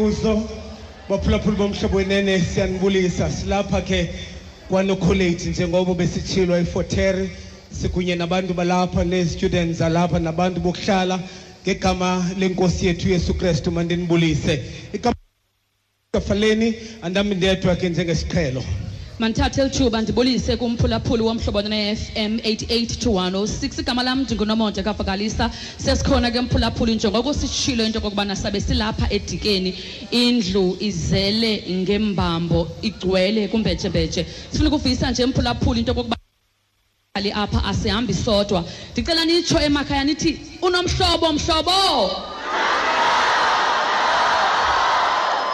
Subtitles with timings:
[0.00, 0.32] kuzo
[1.08, 2.00] baphulaphula bomhlobo
[2.54, 3.98] siyanibulisa silapha ke
[4.70, 7.28] kwanocollege njengoba besitshilwa ifoteri
[7.80, 11.20] sikunye nabantu balapha nee-students alapha nabantu bokuhlala
[11.64, 14.62] ngegama lenkosi yethu uyesu kristu mandinibulise
[16.12, 18.62] ikafaleni andami ndedwa ke njengesiqhelo
[19.20, 26.40] Manithathe lithuba ndibulise kumphulaphuli womhlobo ne-FM 88 to 106 igama lam ndingunomonde kavakalisa sesikhona ke
[26.40, 29.76] mphulaphuli njengoko sitshilo into kokubana sabe silapha edikeni
[30.10, 36.16] indlu izele ngembambo igcwele kumbejebheje sifuna ukuvuyisa nje mphulaphuli into kokuba
[37.14, 38.64] ali apha asihambi sodwa
[38.96, 40.30] ndicela nitsho emakhaya nithi
[40.64, 41.72] unomhlobo mhlobo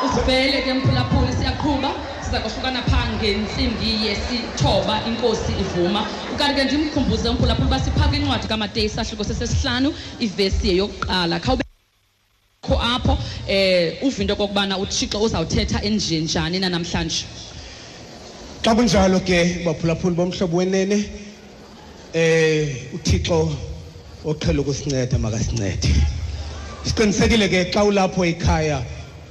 [0.06, 6.02] usibele ke mphulaphuli siyaqhuba siza kohlukana phaa ngentsimbi yesithoba inkosi ivuma
[6.34, 9.88] ukanti ke ndimkhumbuze umphulaphula uba siphaka incwadi kamateyi sahluko sesesihlanu
[10.26, 11.64] ivesi yeyokuqala khawube
[12.66, 13.14] kho apho
[13.56, 17.22] eh uva into kokubana uthixo uzawuthetha enjenjani nanamhlanje
[18.64, 20.98] xa kunjalo ke baphulaphuli bomhlobo wenene
[22.12, 23.38] eh uthixo
[24.30, 25.88] oqhela ukusinceda makasincede
[26.86, 28.78] siqinisekile ke xa ulapho ekhaya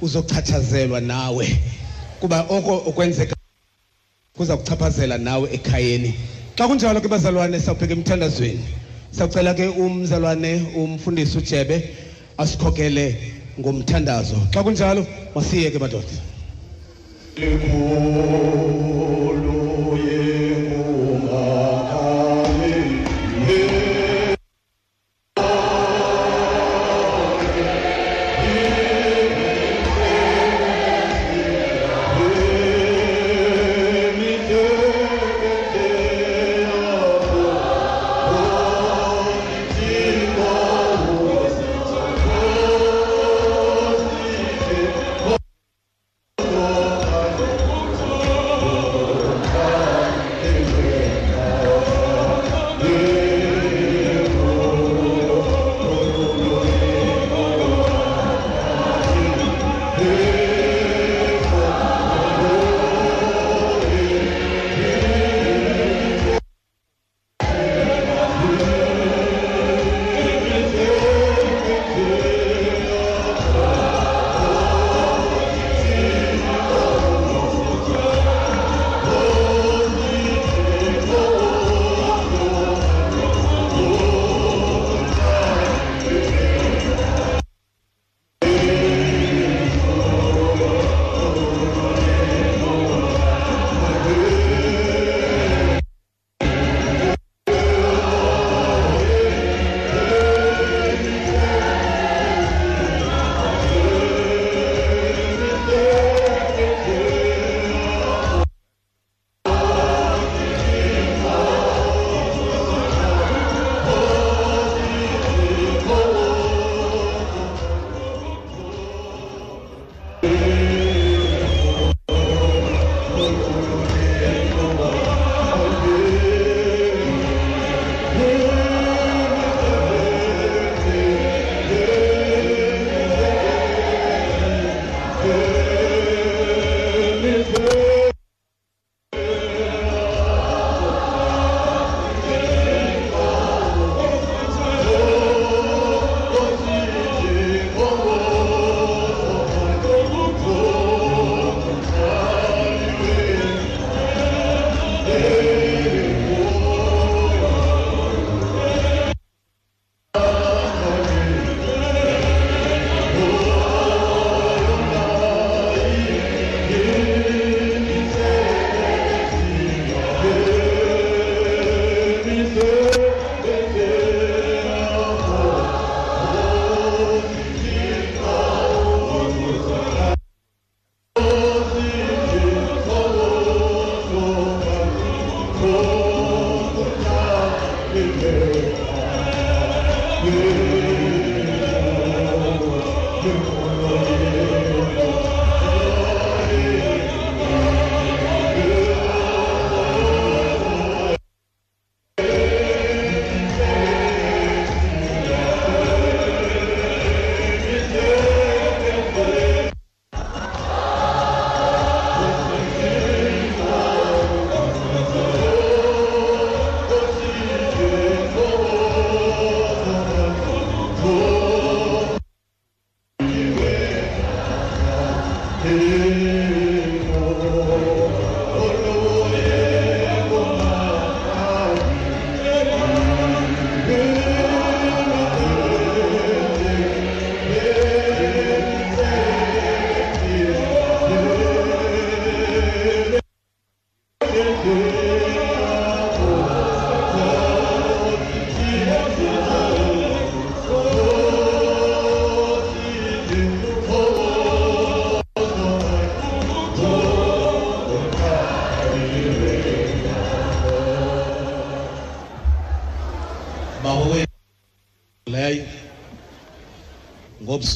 [0.04, 1.46] uzochatshazelwa nawe
[2.26, 3.34] kuba oko okwenzeka
[4.36, 6.10] kuza kuchaphazela nawe ekhayeni
[6.58, 8.64] xa kunjalo ke bazalwane sawubheka emthandazweni
[9.16, 10.52] sawucela ke umzalwane
[10.82, 11.76] umfundisi ujebe
[12.42, 13.06] asikhokele
[13.60, 15.02] ngomthandazo xa kunjalo
[15.34, 16.14] masiye ke madoda
[17.38, 19.65] likhulu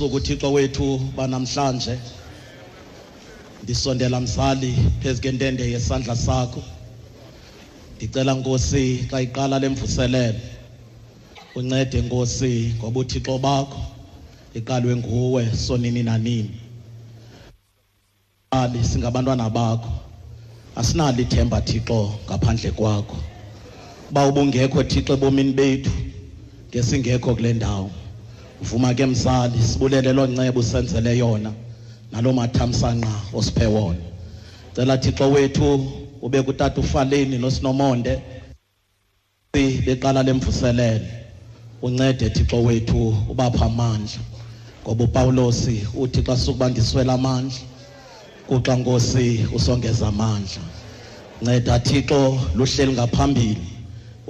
[0.05, 1.95] ubusuku uthixo wethu banamhlanje
[3.63, 6.63] ndisondela mzali phezu kwentende yesandla sakho
[7.97, 10.41] ndicela nkosi xa iqala lemvuselelo
[11.59, 13.83] uncede nkosi ngoba uthixo bakho
[14.59, 16.55] iqalwe nguwe sonini nanini
[18.61, 19.93] ali singabantwana bakho
[20.81, 23.17] asinalo ithemba thixo ngaphandle kwakho
[24.11, 25.93] uba ubungekho thixo ebomini bethu
[26.69, 27.91] ngesingekho kule ndawo
[28.63, 31.51] vuma ke mzali sibulele lo ncebo senzele yona
[32.13, 34.01] nalo mathamsanqa osiphe wona
[34.75, 35.67] cela thixo wethu
[36.23, 38.15] ube kutata ufaleni nosinomonde
[39.53, 41.07] beqala lemvuselelo
[41.83, 43.01] uncede thixo wethu
[43.33, 44.21] ubapha amandla
[44.85, 47.59] ngoba upawulosi uthi xa sukuba ndiswela amandla
[48.49, 49.27] kuxa nkosi
[49.57, 50.63] usongeza amandla
[51.43, 52.21] nceda thixo
[52.57, 53.63] luhleli ngaphambili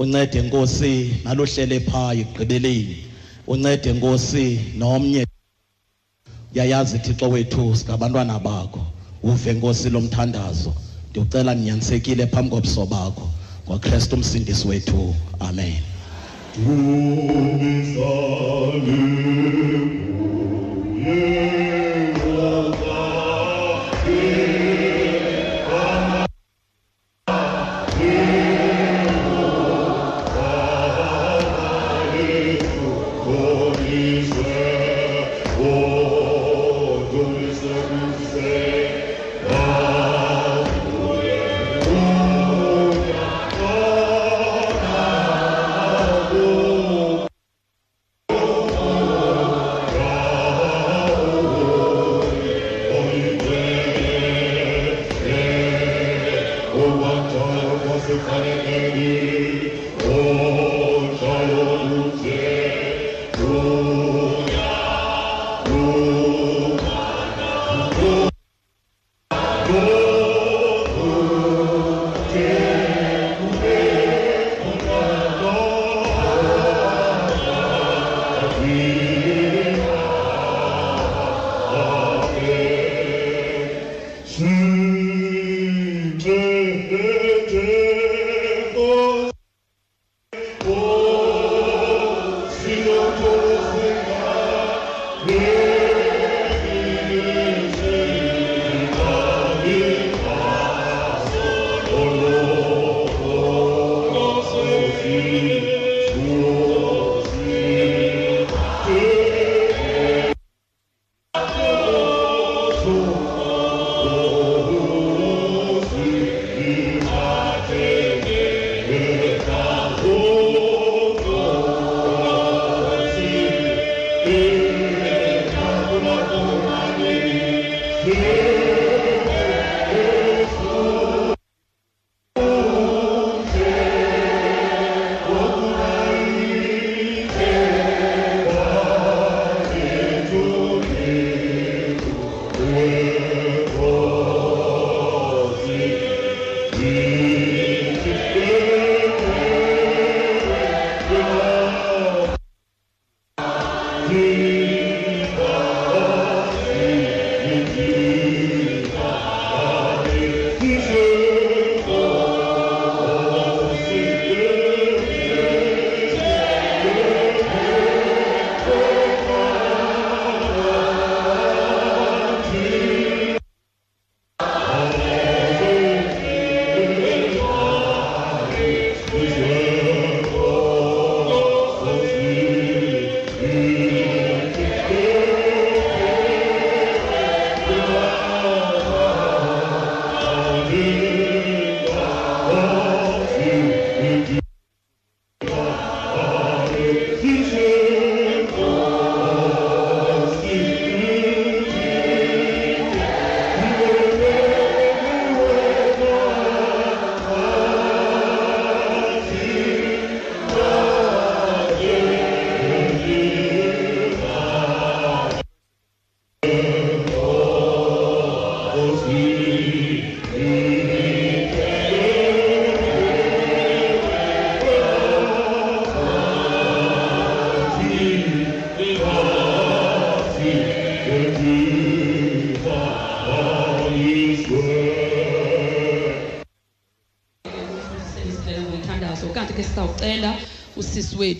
[0.01, 0.93] uncede nkosi
[1.25, 2.97] naluhlele phaya ekugqibeleni
[3.47, 5.25] uncede inkosi nomnye
[6.55, 8.83] yayazi thixo wethu singabantwana bakho
[9.23, 10.73] uve inkosi lomthandazo
[11.11, 13.27] ndiucela ninyanisekile phambi kobuso bakho
[13.67, 15.79] ngokristu umsindisi wethu amen
[16.55, 19.69] Tunis alibu,
[20.99, 21.70] yeah.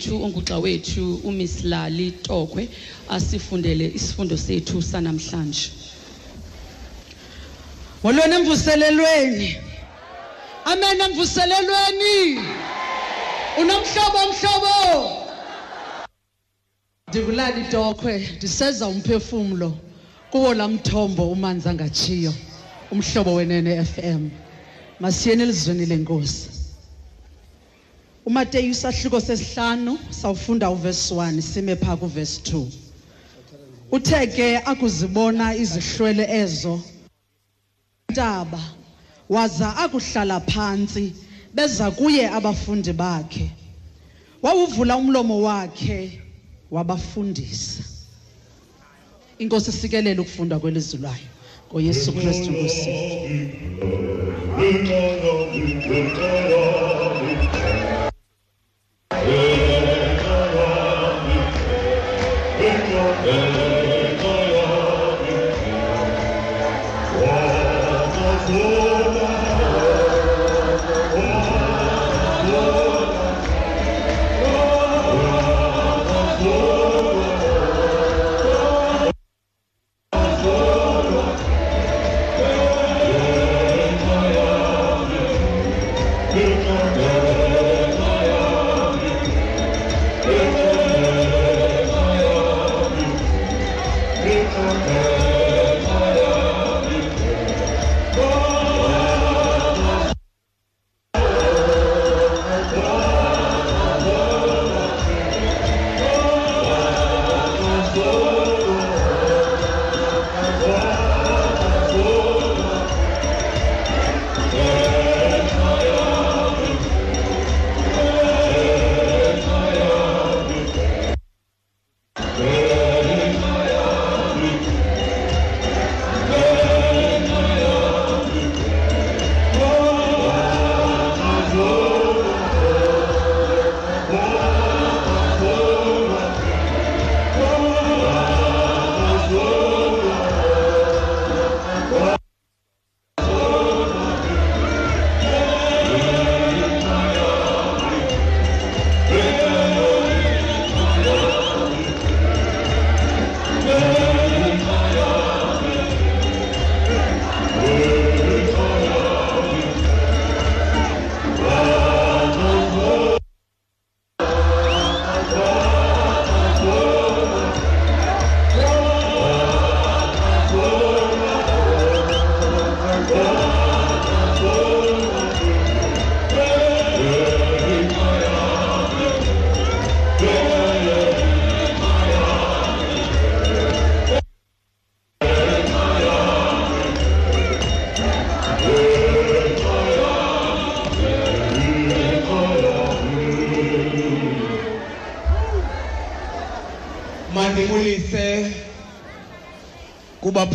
[0.09, 2.67] wethu onguxa wethu uMiss Lali Tokwe
[3.09, 5.69] asifundele isifundo sethu sanamhlanje
[8.03, 9.57] Wolona mvuselelweni
[10.65, 12.41] Amen mvuselelweni
[13.61, 15.07] Unomhlobo umhlobo
[17.07, 19.77] Ndivulani Tokwe ndiseza umphefumulo
[20.31, 22.33] kuwo lamthombo umanzi angachiyo
[22.91, 24.29] umhlobo wenene FM
[24.99, 26.50] masiyeni elizweni lenkosi
[28.41, 32.65] uMateyu sahluko sesihlanu sawufunda uverse 1 sime pha kuverse 2
[33.91, 36.73] uthe ke akuzibona izihlwele ezo
[38.11, 38.59] ntaba
[39.29, 41.05] waza akuhlala phansi
[41.55, 43.45] beza kuye abafundi bakhe
[44.43, 45.99] wawuvula umlomo wakhe
[46.71, 47.83] wabafundisa
[49.39, 51.29] inkosi sikelele ukufunda kwelizwi lwayo
[51.73, 52.89] ngoyesu kristu nkosi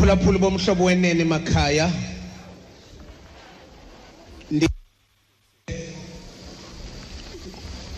[0.07, 1.91] abaphulaphuli bomhlobo wenene emakhaya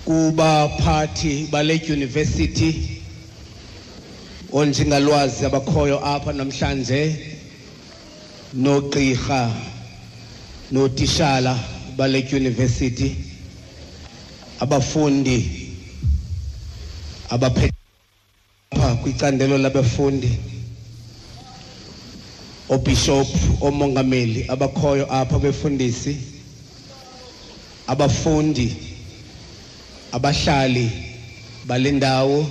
[0.04, 3.00] kubaphathi bale university
[4.52, 7.00] onjingalwazi abakhoyo apha namhlanje
[8.54, 9.40] nogqirha
[10.72, 11.54] notishala
[11.96, 13.16] bale university
[14.60, 15.36] abafundi
[17.30, 17.76] abaphethe
[18.72, 20.30] apha kwicandelo labafundi
[22.70, 23.26] obishop
[23.60, 26.16] omongameli abakhoyo apha befundisi
[27.86, 28.76] abafundi
[30.12, 30.90] abahlali
[31.66, 32.44] balendawo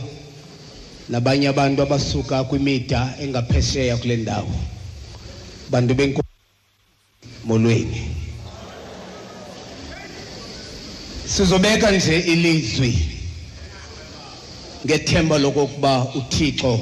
[1.10, 4.56] nabanye abantu abasuka kwimida engaphesheya kule ndawo
[5.70, 6.28] bantu benkosi
[7.46, 8.02] molweni
[11.26, 12.94] sizobeka nje ilizwi
[14.86, 16.80] ngethemba lokokuba uthixo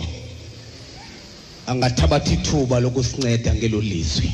[1.67, 4.29] angathabatha ithuba lokusinceda ngelo lizwi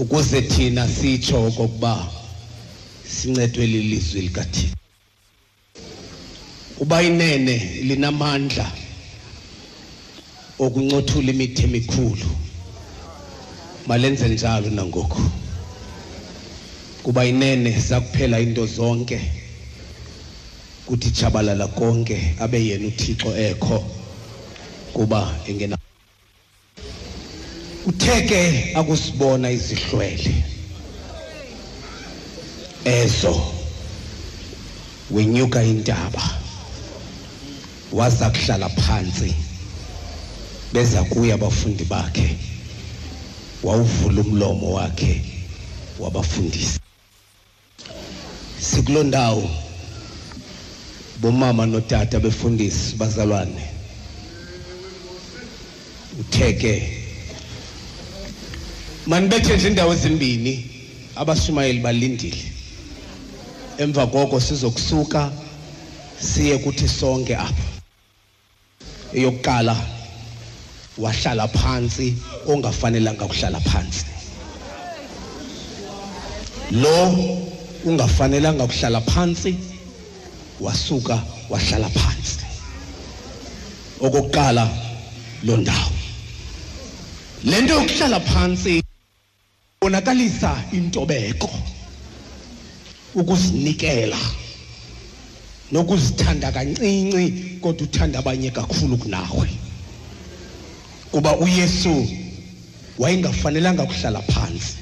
[0.00, 1.92] ukuze thina sitsho okokuba
[3.14, 4.74] sincedwe lilizwi likathixo
[6.82, 7.54] uba inene
[7.88, 8.66] linamandla
[10.64, 12.28] okuncothula imithi emikhulu
[13.88, 15.22] malenze njalo nangoku
[17.04, 19.18] kuba inene sakuphela into zonke
[20.86, 23.76] kuthi tshabalala konke abe yena uthixo ekho
[24.94, 25.77] kuba engena
[27.88, 30.34] utheke akusibona izihlwele
[32.84, 33.32] ezo
[35.10, 36.20] wenyuka intaba
[37.92, 39.32] waza kuhlala phansi
[40.72, 42.36] beza kuya abafundi bakhe
[43.62, 45.22] wawuvula umlomo wakhe
[45.98, 46.80] wabafundisa
[48.60, 49.48] sikulondawo
[51.20, 53.62] bomama notata befundisi bazalwane
[56.20, 56.97] utheke
[59.08, 60.54] manibethe nje indawo ezimbini
[61.20, 62.42] abashumayeli balindile
[63.82, 65.30] emva koko sizokusuka
[66.26, 67.66] siye kuthi sonke apho
[69.16, 69.74] eyokuqala
[71.02, 72.08] wahlala phansi
[72.48, 74.04] ongafanelanga ukuhlala phansi
[76.82, 76.92] lo
[77.88, 79.52] ungafanelanga ukuhlala phansi
[80.60, 81.16] wasuka
[81.50, 82.44] wahlala phansi
[84.04, 84.64] okokuqala
[85.46, 85.92] lo ndawo
[87.50, 88.84] lento yokuhlala phansi
[89.88, 91.48] konakalisa intobeko
[93.14, 94.18] ukuzinikela
[95.72, 97.24] nokuzithanda kancinci
[97.62, 99.48] kodwa uthanda abanye kakhulu kunawe
[101.12, 101.94] kuba uYesu
[103.00, 104.76] wayengafanelanga ukuhlala phansi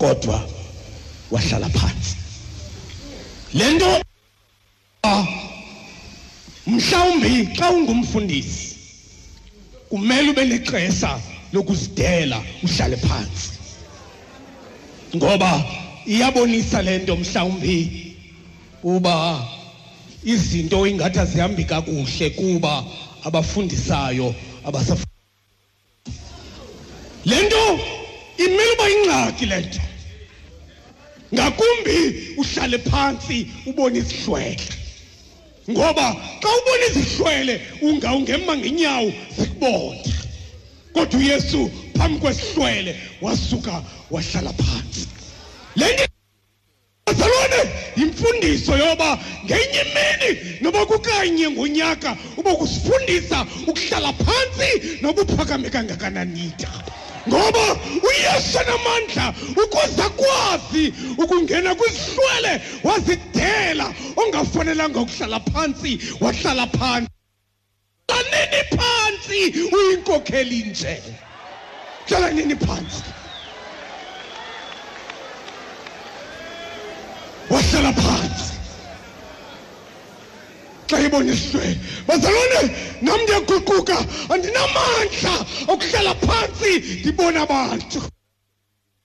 [0.00, 0.40] kodwa
[1.30, 2.14] wahlala phansi
[3.60, 3.92] lento
[6.66, 8.64] mhlawumbi xa ungumfundisi
[9.90, 11.20] kumele ube nexesha
[11.52, 13.57] lokuzidela uhlale phansi
[15.16, 15.62] ngoba
[16.06, 17.78] iyabonisa lento mhlawumbi
[18.84, 19.44] uba
[20.24, 22.84] izinto ingathi azihambi kakuhle kuba
[23.24, 24.34] abafundisayo
[24.68, 25.00] abasaf
[27.24, 27.62] lento
[28.36, 29.80] imele uba ingxaki lento
[31.34, 31.96] ngakumbi
[32.40, 34.60] uhlale phansi ubone isihlwele
[35.70, 36.06] ngoba
[36.42, 37.54] xa ubona izihlwele
[37.86, 40.02] ungawungema ngenyawo zikubona
[40.92, 41.60] kodwa uyesu
[41.96, 42.92] phambi kwesihlwele
[43.22, 43.74] wasuka
[44.10, 45.06] wahlala phansi
[45.76, 46.08] le
[47.06, 56.68] Bazalwane imfundiso yoba ngenye imini noba kukanye ngonyaka uba kusifundisa ukuhlala phansi noba uphakame kangakananida
[57.28, 57.64] ngoba
[58.08, 60.84] uyesu namandla ukuze akwazi
[61.18, 62.52] ukungena kwizihlwele
[62.84, 67.12] wazidela ongafanelanga ukuhlala phansi wahlala phansi
[68.06, 69.40] hlanini phansi
[69.76, 71.02] uyinkokheli nje
[72.08, 73.02] hlala nini phansi
[77.48, 78.56] wahlala phansi
[80.88, 81.66] xa iboniswe
[82.06, 83.96] bazalwane nam ndiyaguquka
[84.34, 85.34] andinamandla
[85.72, 88.00] okuhlala phantsi ndibona abantu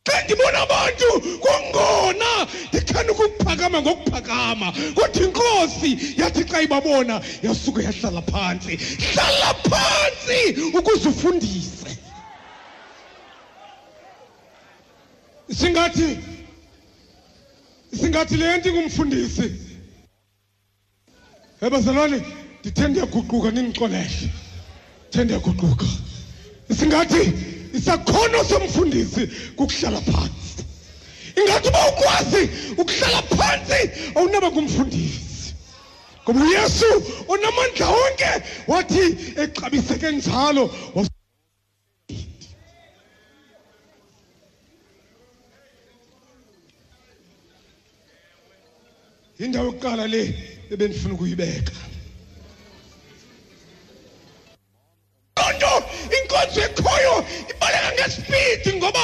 [0.08, 1.08] xa ndibona abantu
[1.44, 2.32] kungona
[2.70, 5.90] ndithanda ukuphakama ngokuphakama kodwa inkosi
[6.22, 8.74] yathi xa ibabona yasuke yahlala phantsi
[9.06, 10.40] hlala phantsi
[10.78, 11.92] ukuze ufundise
[15.60, 16.08] singathi
[18.00, 19.46] singathi le nto ingumfundisi
[21.66, 22.18] ebazalwane
[22.60, 24.30] ndithe ndiyaguquka nindixolele
[25.06, 25.88] ndithe ndiyaguquka
[26.80, 27.22] singathi
[27.78, 29.22] isakhono somfundisi
[29.58, 30.60] kukuhlala phantsi
[31.40, 32.42] ingathi uba ukwazi
[32.82, 33.80] ukuhlala phantsi
[34.18, 35.48] awunaba kumfundisi
[36.24, 36.90] ngoba uyesu
[37.34, 38.32] onamandla onke
[38.72, 39.04] wathi
[39.44, 40.64] exabiseke njalo
[49.46, 50.22] indawo yokuqala le
[50.74, 51.76] ebendifuna ukuyibeka
[55.40, 55.72] kodwa
[56.18, 57.16] inkonzo ekhoyo
[57.52, 59.04] ibaleka ngesipidi ngoba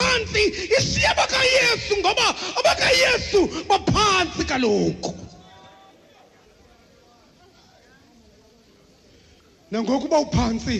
[0.00, 0.42] phansi
[0.78, 2.26] isiya bakayesu ngoba
[2.58, 5.10] abakayesu baphansi kaloku
[9.70, 10.74] nangokuba uphansi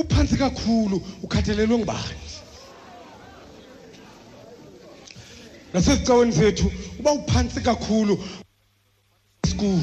[0.00, 2.14] uphansi kakhulu ukhathalelwe ngubani
[5.72, 8.14] nasesicaweni sethu uba uphansi kakhulu
[9.48, 9.82] school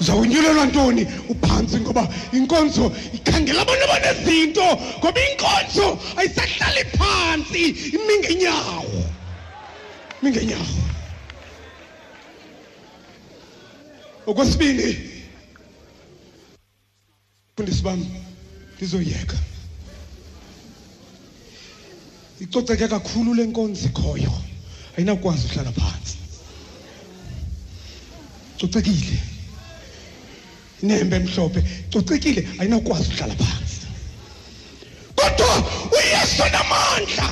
[0.00, 2.02] uzawunyulelwa ntoni uphantsi ngoba
[2.36, 2.84] inkonzo
[3.16, 4.64] ikhangela abantu abanezinto
[4.98, 5.86] ngoba inkonzo
[6.18, 7.62] ayisahlali phantsi
[7.96, 8.98] imingenyawo
[10.22, 10.74] imingenyawo
[14.28, 14.88] okwesibini
[17.56, 18.00] fundisi bam
[18.76, 19.36] ndizoyeka
[22.40, 24.32] icoceke kakhulu le nkonzo ikhoyo
[24.96, 26.16] ayinakwazi uhlala phansi
[28.56, 29.18] icocekile
[30.82, 33.78] inembe emhlophe icocekile ayinakwazi uhlala phansi
[35.18, 35.50] kodwa
[35.96, 37.26] uyesu namandla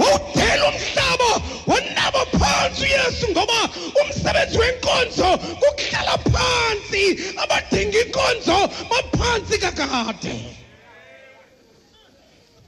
[0.00, 1.30] wawuphela umhlaba
[1.70, 3.58] wanabo phansi uyesu ngoba
[4.00, 5.28] umsebenzi wenkonzo
[5.60, 7.02] kukuhlala phansi
[7.42, 8.58] abadinga inkonzo
[8.90, 10.34] baphansi kakade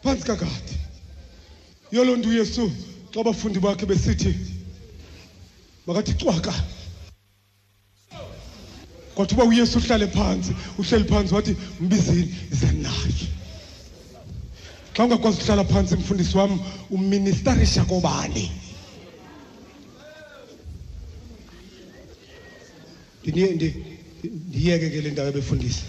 [0.03, 0.80] phansi kakade
[1.93, 2.71] yoloo nto uyesu
[3.13, 4.35] xa bafundi bakhe besithi
[5.87, 6.55] makathi cwaka
[9.15, 13.13] kwathi uba uyesu uhlale phantsi uhleli phantsi wathi mbizini ze naye
[14.95, 18.47] xa ungakwazi uhlala phantsi mfundisi wam uministerisha kobani
[24.51, 25.83] ndiyeke ke le ndawo yabefundisi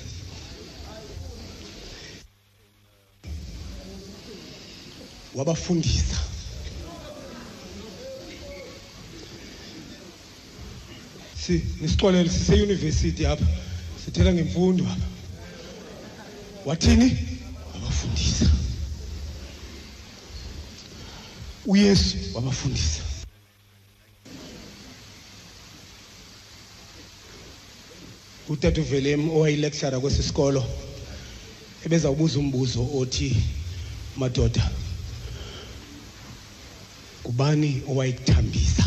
[5.35, 6.15] wabafundisa
[11.45, 13.45] si nisixolele siseyunivesithi apha
[14.05, 15.05] sithela ngemfundo apha
[16.65, 17.17] wathini
[17.73, 18.45] wabafundisa
[21.65, 23.01] uyesu wabafundisa
[28.49, 30.63] utata uvelem owayilectura kwesi sikolo
[31.85, 33.29] ebezawubuza umbuzo othi
[34.17, 34.63] madoda
[37.31, 38.83] ubani owayikuthambisa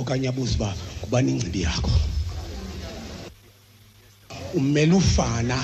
[0.00, 1.94] okanye abuze uba ngubani ingcibi yakho
[4.58, 5.58] umele ufana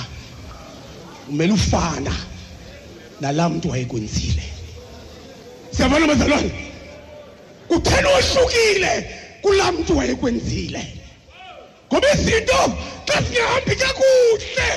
[1.31, 2.15] umele ufana
[3.21, 4.45] nalaa mntu wayekwenzile
[5.75, 6.53] siyabona bazalwane
[7.69, 8.91] kuthena ohlukile
[9.43, 10.83] kulaa mntu wayekwenzile
[11.91, 12.61] ngoba izinto
[13.09, 14.69] xa zingahambi kakuhle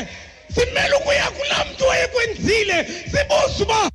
[0.53, 2.75] simele ukuya kulaa mntu wayekwenzile
[3.11, 3.92] sibuze uba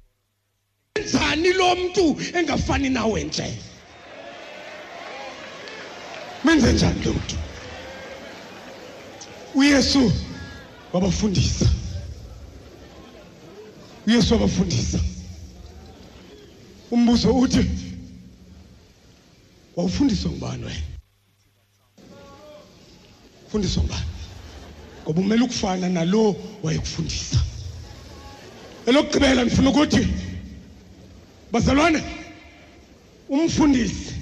[1.07, 2.05] njani lo mntu
[2.39, 3.47] engafani nawe nje
[6.45, 7.37] menze njani lo mntu
[9.55, 10.13] uyesu
[10.93, 11.67] wabafundisa
[14.07, 14.99] uyesu wabafundisa
[16.91, 17.65] umbuzo uthi
[19.77, 20.83] wawufundiswa ngubani wena
[23.47, 24.05] ufundiswa ngubani
[25.05, 27.39] ngoba umele ukufana nalo wayekufundisa
[28.87, 30.05] elokugqibela ndifuna ukuthi
[31.53, 32.03] bazalwane
[33.29, 34.15] umfundisi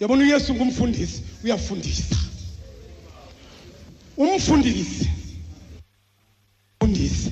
[0.00, 2.16] yabona uyesu ngumfundisi uyafundisa
[4.16, 5.04] umfundisi
[6.80, 7.30] umfundisi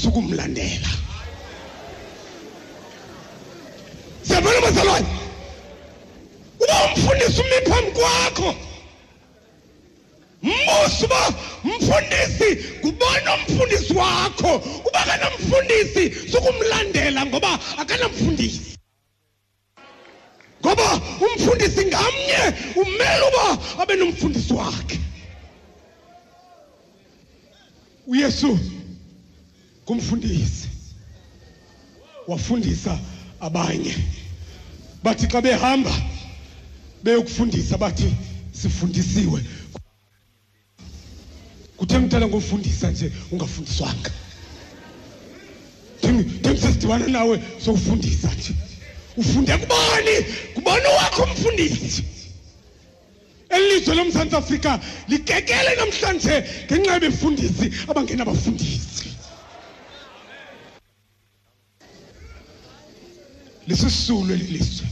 [0.00, 0.90] sukumlandela
[4.26, 5.08] siyabona bazalwane
[6.62, 8.48] uba umfundisi umi phambi kwakho
[10.44, 11.30] musha uba
[11.64, 14.56] mfundisi kubona umfundisi wakho
[14.88, 18.76] uba akanamfundisi sukumlandela ngoba akanamfundisi
[20.60, 20.90] ngoba
[21.34, 22.38] umfundisi ngamnye
[22.82, 23.46] umele uba
[23.82, 25.00] abe nomfundisi wakhe
[28.06, 28.58] uyesu
[29.84, 30.68] kumfundisi
[32.28, 32.92] wafundisa
[33.40, 33.96] abanye
[35.02, 35.92] bathi xa behamba
[37.04, 38.12] beyokufundisa bathi
[38.52, 39.40] sifundisiwe
[41.76, 44.10] kuthe mntana ngofundisa nje ungafundiswanga
[46.42, 48.52] temsesidibana nawe sokufundisa nje
[49.16, 50.14] ufunde kubani
[50.54, 52.02] kubani wakho umfundisi
[53.48, 56.34] elizwe lomzantsi afrika likekele namhlanje
[56.66, 59.06] ngenxa yebefundisi abangenabafundisi
[63.68, 64.86] lisisulu elilizwe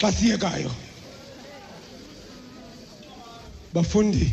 [0.00, 0.70] xa siyekayo
[3.74, 4.30] bafundi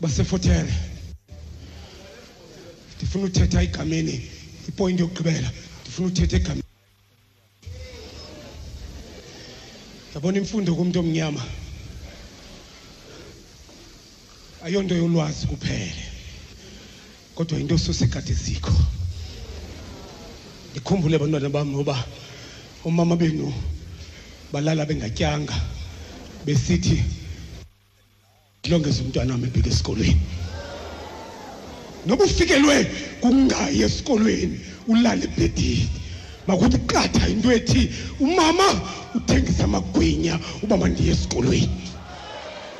[0.00, 0.74] basefothele
[2.96, 4.16] ndifuna uthetha egameni
[4.68, 5.48] ipoyinti yokugqibela
[5.82, 6.62] ndifuna uthetha egameni
[10.14, 11.42] yabona imfundo kumntu omnyama
[14.66, 16.02] ayonto yolwazi kuphele
[17.36, 18.74] kodwa into susekade zikho
[20.70, 21.96] ndikhumbule abantwana bam noba
[22.86, 23.46] umama benu
[24.52, 25.56] balala bengatyanga
[26.46, 26.96] besithi
[28.62, 30.18] ngilongeze umntwana wami ebheke esikolweni
[32.06, 32.76] noba ufikelwe
[33.22, 34.56] kungayi esikolweni
[34.92, 35.84] ulale ebhedini
[36.48, 37.82] makuthi qatha into ethi
[38.24, 38.68] umama
[39.18, 41.76] uthengisa amagwinya ubaba ndiye esikolweni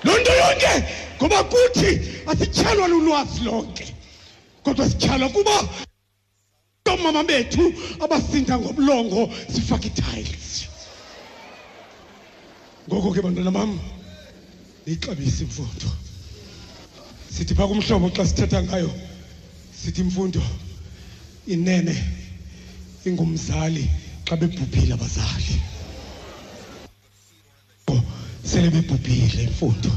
[0.04, 0.72] loo nto yonke
[1.18, 1.88] ngoba kuthi
[2.30, 3.86] asityhalwa lulwazi lonke
[4.64, 5.54] kodwa sityhalwa kuba
[6.92, 7.62] oomama bethu
[8.04, 9.20] abasinda ngomlongo
[9.52, 10.46] sifake itiles
[12.88, 13.72] ngoko ke bantwana bam
[14.86, 15.86] ixabise imfundo
[17.30, 18.90] sithi phaka umhlobo xa sithetha ngayo
[19.80, 20.42] sithi imfundo
[21.46, 21.94] inene
[23.06, 23.88] ingumzali
[24.26, 25.54] xa bebhubhile abazali
[27.90, 28.02] oh,
[28.44, 29.90] sele bebhubhile imfundo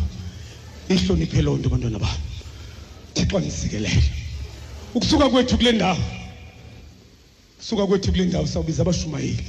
[0.93, 2.17] ihloniphe loo nto bantwana bam
[3.15, 4.01] thixo ndisikelele
[4.95, 5.99] ukusuka kwethu kule ndawo
[7.67, 9.45] suka kwethu kule ndawo sawubiza abashumayeli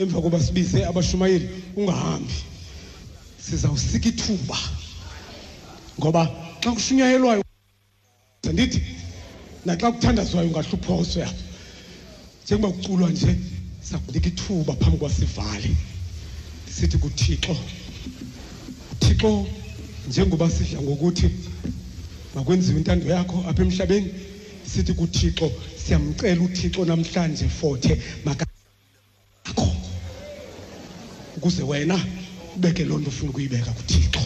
[0.00, 1.46] emva koba sibize abashumayeli
[1.80, 2.36] ungahambi
[3.50, 4.58] sizawusika ithuba
[5.98, 6.22] ngoba
[6.62, 7.42] xa kushunyayelwayo
[8.52, 8.80] ndithi
[9.66, 11.36] naxa kuthandazwayo ungahluphoswe apha
[12.44, 13.32] njengoba kuculwa nje
[13.88, 15.70] sakunika ithuba phambi kwasivale
[16.74, 17.54] sithi kuthixo
[19.00, 19.30] thixo
[20.08, 21.28] njengoba sidla ngokuthi
[22.34, 24.10] makwenziwe intando yakho apha emhlabeni
[24.70, 25.46] sithi kuthixo
[25.82, 27.92] siyamcela uthixo namhlanje fothe
[28.26, 28.42] maka
[29.50, 29.66] akho
[31.36, 31.96] ukuze wena
[32.56, 34.22] ubeke loo nto ufuna ukuyibeka kuthixo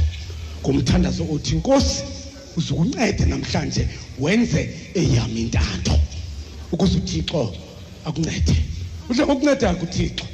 [0.63, 1.97] ngomthandazo othi inkosi
[2.57, 3.83] uzukuncede namhlanje
[4.23, 4.61] wenze
[4.95, 5.95] eyam intatho
[6.73, 7.41] ukuze uthixo
[8.07, 8.55] akuncede
[9.11, 10.25] udle ngokuncedayo kuthixo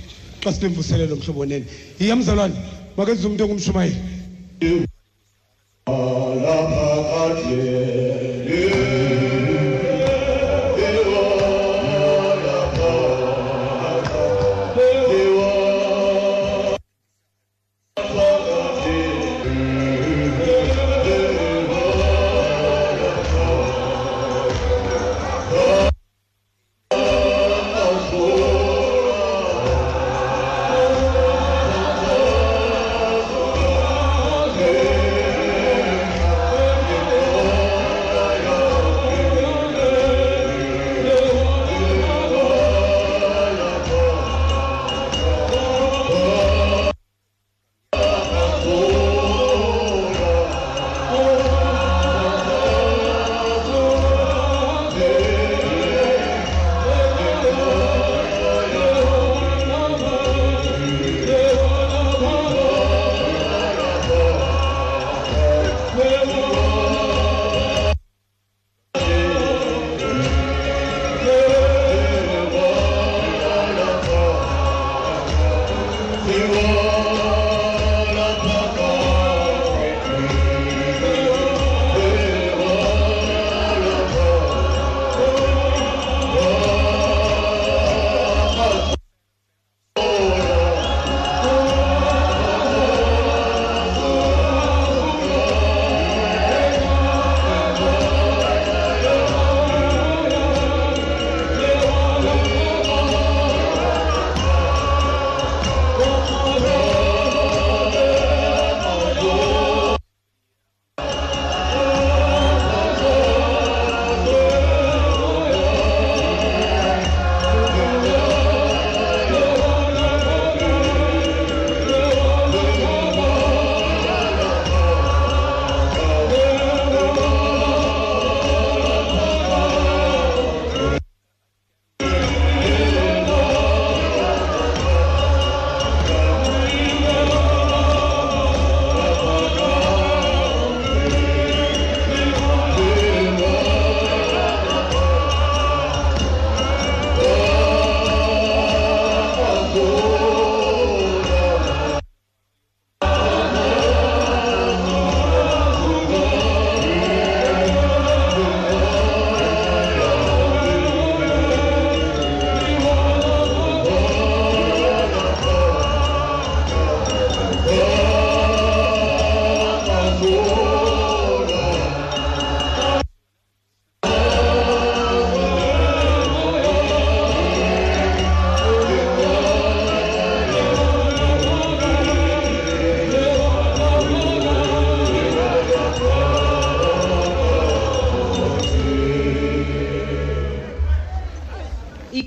[0.43, 1.67] xa sinemvuselelo mhlobo wenene
[2.01, 2.57] yiya mzalwane
[2.97, 3.99] makenze umntu engumshumayeli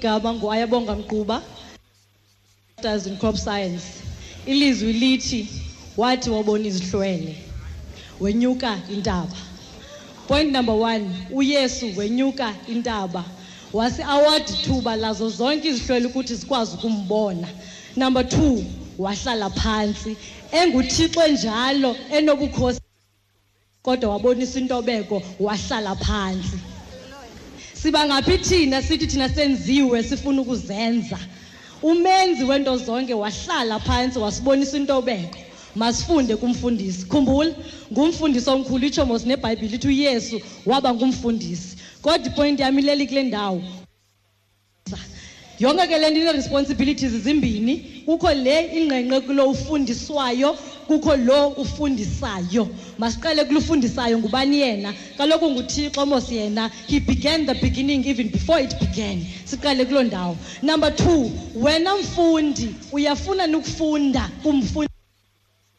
[0.10, 1.38] sigaba nguayabonga mquba
[2.76, 3.84] masters in crop science
[4.46, 5.42] ilizwi lithi
[5.98, 7.34] wathi wabona izihlwele
[8.20, 9.36] wenyuka intaba
[10.28, 13.24] point number one uyesu wenyuka intaba
[13.74, 17.48] wasi-awadi thuba lazo zonke izihlwele ukuthi zikwazi ukumbona
[18.02, 18.56] number two
[18.98, 20.12] wahlala phantsi
[20.62, 22.82] enguthixo njalo enobukhosi
[23.86, 26.58] kodwa wabonisa intobeko wahlala phantsi
[27.82, 31.20] siba ngaphi thina sithi thina senziwe sifuna ukuzenza
[31.84, 35.38] umenzi wento zonke wahlala phansi wasibonisa intobeko
[35.76, 37.52] masifunde kumfundisi khumbula
[37.94, 40.36] ngumfundisi omkhulu itsho mos nebhayibhile ithi uyesu
[40.68, 43.62] waba ngumfundisi kodwa ipointi yami ileli kule ndawo
[45.60, 50.52] yonke ke le nto ine-responsibilities zimbini kukho le ingqengqe kulo ufundiswayo
[50.90, 52.66] kukho lo ufundisayo
[52.98, 54.90] masiqale kulufundisayo ngubani yena
[55.22, 60.34] kaloku nguthixo mos yena he began the beginning even before it began siqale kuloo ndawo
[60.66, 64.90] number two wena mfundi uyafuna nokufunda kumfundi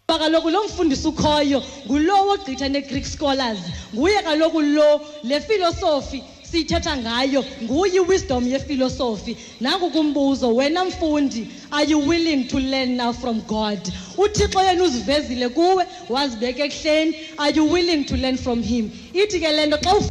[0.07, 3.59] kuba kaloku lo mfundisi ukhoyo ngulo wogqitha ne-greek scholars
[3.95, 6.23] nguye kaloku lo le filosofi
[6.53, 13.13] sithetha ngayo nguyi wisdom yefilosofi nangu kumbuzo wena mfundi are you willing to learn now
[13.13, 13.79] from god
[14.19, 15.85] uthixo yena uzivezile kuwe
[16.15, 18.91] wazibeka ekuhleni are you willing to learn from him
[19.23, 20.11] ithi ke lento xa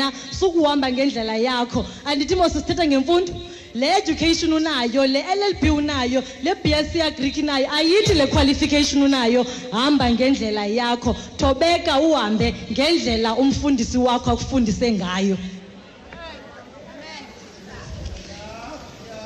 [0.00, 0.06] na
[0.40, 3.32] sukuhamba ngendlela yakho andithi mosisithetha ngemfundo
[3.74, 10.10] le education unayo le LLB unayo le BSc agreek nayo ayithi le qualification unayo hamba
[10.10, 15.36] ngendlela yakho thobeka uhambe ngendlela umfundisi wakho akufundise ngayo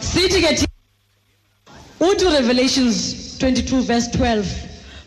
[0.01, 0.66] sithi ke
[2.05, 4.45] uthi revelations 22 verse 12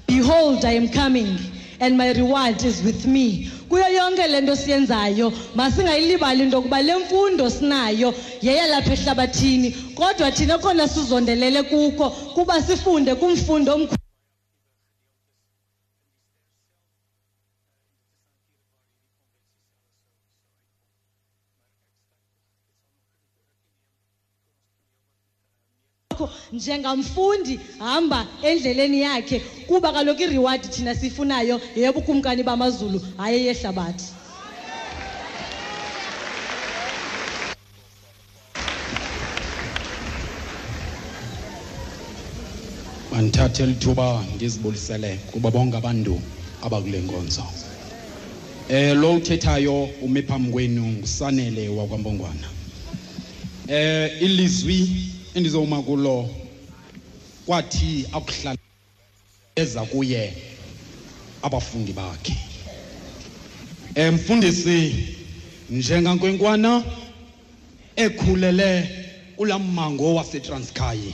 [0.07, 1.38] behold i am coming
[1.79, 8.09] and my reward is with me kuyo yonke lento siyenzayo masingayilibali into kuba lemfundo sinayo
[8.41, 12.05] yeyalapha ehlabathini kodwa thina khona sizondelele kukho
[12.36, 13.96] kuba sifunde kumfundo omkhulu
[26.20, 34.05] wakho njengamfundi hamba endleleni yakhe kuba kaloku ireward thina siyifunayo yebukumkani bamazulu hayi eyehlabathi
[43.11, 46.20] mandithathe lithuba ndizibulisele kuba bonke abantu
[46.65, 47.43] abakule nkonzo
[48.70, 52.47] eh lo uthethayo umi phambi kwenu ngusanele wakwambongwana
[53.68, 54.80] eh ilizwi
[55.38, 56.17] endizowuma kulo
[57.45, 58.57] kwathi akuhlala
[59.61, 60.23] eza kuye
[61.45, 62.35] abafundi bakhe
[63.95, 64.93] emfundisi eh,
[65.77, 66.71] njengankwenkwana
[68.05, 68.71] ekhulele
[69.41, 71.11] ulammango waseTranskei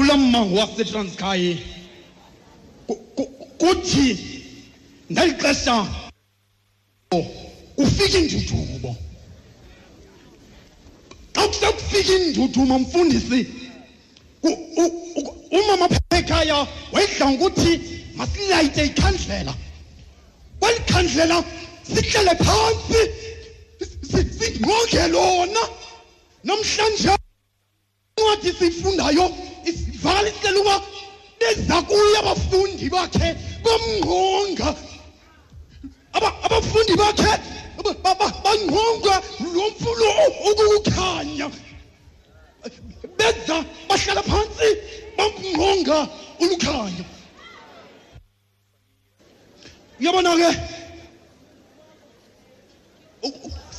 [0.00, 1.50] ulammango waseTranskei
[3.60, 4.08] kuthi
[5.12, 5.76] ngalixesha
[7.82, 8.90] ufike injujubo
[11.34, 13.40] xa kusekufika indudumo mfundisi
[15.58, 16.58] umama phekhaya
[16.92, 17.72] wayedla ngokuthi
[18.18, 19.52] masilayite ikhandlela
[20.60, 21.38] kweli khandlela
[21.90, 23.00] sihlele phansi
[24.40, 25.60] singqonge lona
[26.46, 27.10] namhlanje
[28.16, 29.26] incwadi siyifundayo
[29.70, 30.76] isivala isicela uba
[31.38, 33.28] beza kuye abafundi bakhe
[33.64, 34.68] bomngqonga
[36.44, 37.32] abafundi bakhe
[37.82, 39.16] bangqongqa
[39.54, 40.08] lo mfulo
[40.76, 41.50] ukukhanya
[43.18, 43.56] beza
[43.88, 44.68] bahlala phansi
[45.18, 45.98] bangqongqa
[46.42, 47.04] ulukhanya
[50.00, 50.50] uyabona ke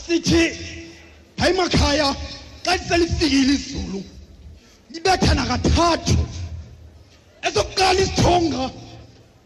[0.05, 0.43] sithi
[1.39, 2.15] hayi makhaya
[2.65, 3.99] xa selifikile izulu
[4.93, 6.17] libethana kathathu
[7.47, 8.63] esokuqala isithonga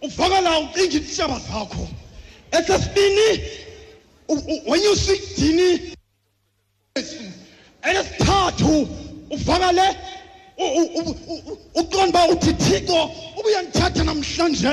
[0.06, 1.86] uvakala ucinga iintshaba zakho
[2.58, 3.28] esesibini
[4.28, 5.96] when you see dini
[7.88, 8.72] elesithathu
[9.36, 9.88] uvakale
[11.74, 13.00] uqonda uba uthi thixo
[13.38, 14.72] uba uyandithatha namhlanje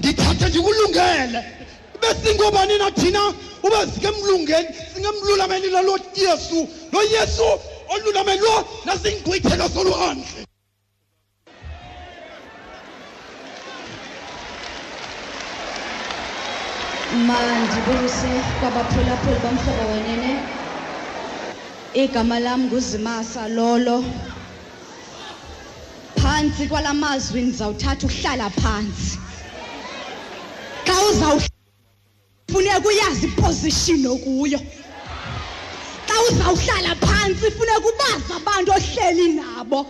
[0.00, 1.40] ndithathe ndikulungele
[2.02, 3.22] besingobani nathina
[3.66, 6.60] uba sikemlungeni singemlulamelile lo yesu
[6.94, 7.46] lo yesu
[7.94, 8.56] olulamelwa
[8.88, 10.42] nazingqwithelo solwandle
[17.22, 20.32] mandi bukuse kwabaphulaphuli bomhlobo wenene
[22.02, 23.96] igama lam nguzimasa lolo
[26.22, 29.12] phantsi kwalamazwi ndizawuthatha uhlala phantsi
[30.86, 34.58] xa uzawufuneka uyazi iposition okuyo
[36.08, 39.80] xa uzawuhlala phantsi funeka ubazi abantu ohleli nabo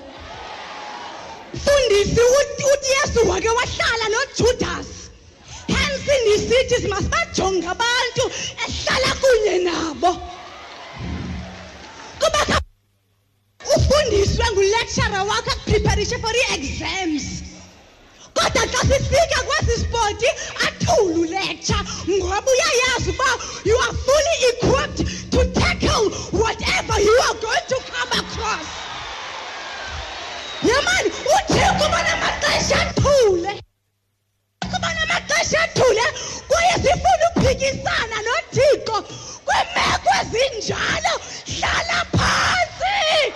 [1.55, 2.21] mfundisi
[2.67, 5.04] uyesu wake wahlala nojudasi
[6.05, 8.25] encosini sithi masibajonge abantu
[8.65, 10.11] ehlala kunye nabo
[12.21, 12.43] kuba
[13.77, 17.25] ufundiswe ngulecturer wakho akupreparishe for ii-exams
[18.37, 20.27] kodwa xa sifika kwesi spoti
[20.67, 21.77] athululeksha
[22.09, 23.25] ngoba uyayazi uba
[23.69, 25.01] you are fully equipped
[25.33, 26.05] to tackle
[26.43, 28.67] whatever you are going to come across
[30.69, 33.64] yamani uthixo uba namaxesha athule
[35.95, 38.97] ukhulule kuyisifuna uphikisana noThixo
[39.47, 41.15] kwemeko ezinjalo
[41.59, 43.33] hlala phansi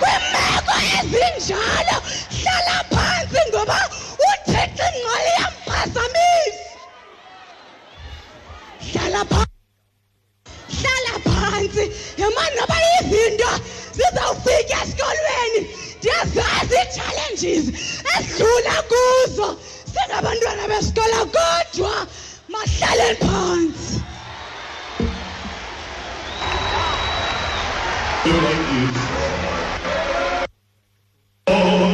[0.00, 1.96] kwemeko ezinjalo
[2.36, 3.78] hlala phansi ngoba
[4.30, 6.70] uThixo ingqali yamphazamisa
[8.94, 9.52] hlala phansi
[10.84, 11.82] hlala phansi
[12.20, 13.48] yamani noba izinto
[13.96, 15.60] zizawufika esikolweni
[15.98, 17.64] ndiyazazi ii-challenges
[18.16, 19.48] esidlula kuzo
[19.96, 21.94] njengabantwana besikolo kodwa
[22.52, 24.02] mahlaleni phansi
[31.48, 31.85] Oh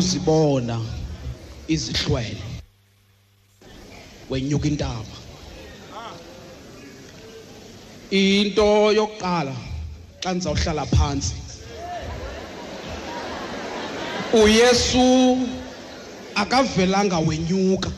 [0.00, 0.80] uzibona
[1.68, 2.40] izihlwele
[4.32, 5.04] wenyuka intaba
[8.10, 9.54] into yokuqala
[10.22, 11.34] xa nizawuhlala phansi
[14.40, 15.04] uYesu
[16.42, 17.90] akavelanga wenyuka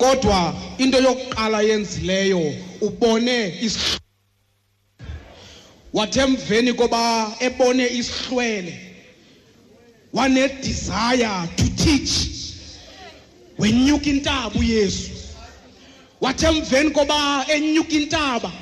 [0.00, 0.38] kodwa
[0.82, 2.42] into yokuqala yenzileyo
[2.86, 4.00] ubone isihlwele
[5.96, 7.02] wathemveni koba
[7.46, 8.72] ebone isihlwele
[10.12, 12.58] wane desire to teach
[13.58, 15.10] wenyuka intaba uYesu
[16.20, 18.52] wathi emveni koba enyuka intaba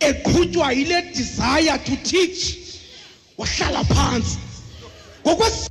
[0.00, 2.56] eqhutywa ile desire to teach
[3.38, 4.38] wahlala phansi
[5.22, 5.70] ngokwejuda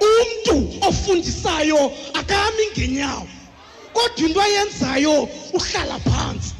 [0.00, 0.54] umuntu
[0.86, 3.28] ofundisayo akami ngenyawo
[3.92, 6.54] kodwa into ayenzayo uhlala phansi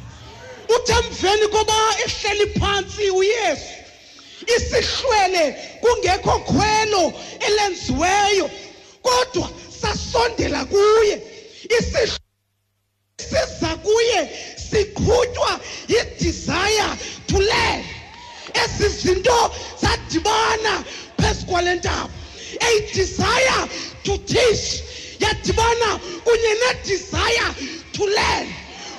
[0.74, 1.74] uthe emveni koba
[2.06, 3.81] ehleli phansi uYesu
[4.56, 7.12] isihlwele kungekho khwelo
[7.48, 8.50] elenziweyo
[9.02, 9.50] kodwa
[9.82, 11.14] sasondela kuye
[11.78, 12.18] isihlwele
[13.30, 14.18] siza kuye
[14.70, 16.88] siqhutywa yidesire
[17.26, 17.86] to live
[18.64, 19.40] ezi zinto
[19.82, 20.84] zadibana
[21.20, 22.08] phezu kwale ntaba
[22.60, 23.58] a desire
[24.04, 24.82] to teach
[25.22, 25.90] yadibana
[26.24, 27.48] kunye nedesire
[27.94, 28.48] to learn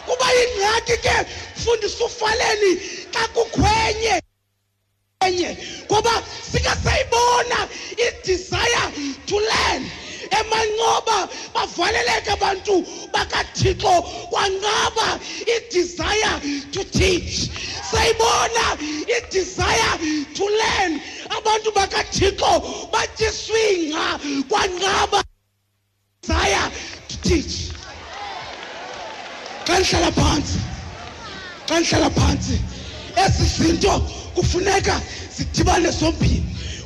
[0.08, 1.16] kuba yingxaki ke
[1.64, 2.72] fundisa ufaleni
[3.14, 4.23] xa kukhwenye
[5.28, 5.58] enye
[5.88, 6.12] ngoba
[6.52, 7.68] sikasayibona
[8.24, 9.84] desire to learn
[10.40, 11.20] emanqoba
[11.56, 12.76] bavaleleke abantu
[13.14, 13.94] bakathixo
[14.32, 15.10] kwanqaba
[15.56, 16.34] i-desire
[16.74, 17.50] to teach
[17.92, 18.68] sayibona
[19.08, 20.92] i-desire to learn
[21.38, 22.52] abantu bakathixo
[22.92, 24.08] batyiswe ingca
[24.50, 25.20] kwanqaba
[26.22, 26.72] desire
[27.10, 27.56] to teach
[29.68, 30.60] xa ndihlala phantsi
[31.70, 32.56] xa ndihlala phantsi
[33.24, 33.96] ezi zinto
[34.36, 35.02] kufuneka
[35.38, 36.44] sidibane sombini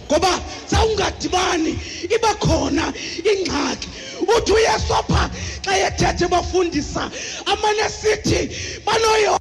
[0.08, 0.32] ngoba
[0.72, 1.72] sawungadibani
[2.16, 2.86] iba khona
[3.32, 3.90] ingxaki
[4.38, 5.24] uthi uyesopha
[5.64, 7.04] xa yethethe bafundisa
[7.52, 8.40] amane sithi
[8.86, 9.36] banoyo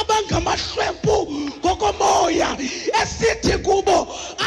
[0.00, 1.16] abangamahlwempu
[1.60, 2.48] ngokomoya
[3.02, 3.98] esithi kubo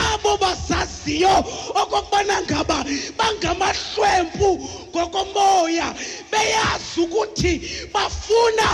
[0.10, 1.36] abo basaziyo
[1.82, 2.78] okokubana ngaba
[3.18, 4.50] bangamahlwempu
[4.94, 5.88] ngokomoya
[6.32, 7.54] beyazi ukuthi
[7.94, 8.68] bafuna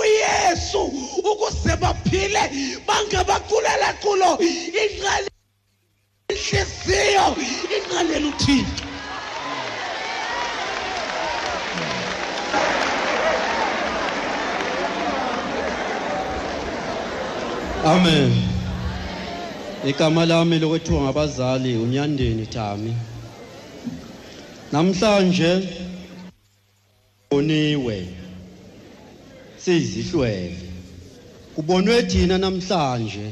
[0.00, 0.82] uyesu
[1.30, 2.42] ukuze baphile
[2.88, 4.30] bangabaculela culo
[4.82, 5.28] inqale
[6.32, 7.26] inhliziyo
[7.76, 8.85] inqalela uthixo
[17.86, 18.32] Amen.
[19.86, 22.92] Igama lami lokwethiwa ngabazali unyandeni Thami.
[24.72, 25.50] Namhlanje
[27.30, 27.96] boniwe
[29.62, 30.62] sizihlwele.
[31.54, 33.26] Kubonwe thina namhlanje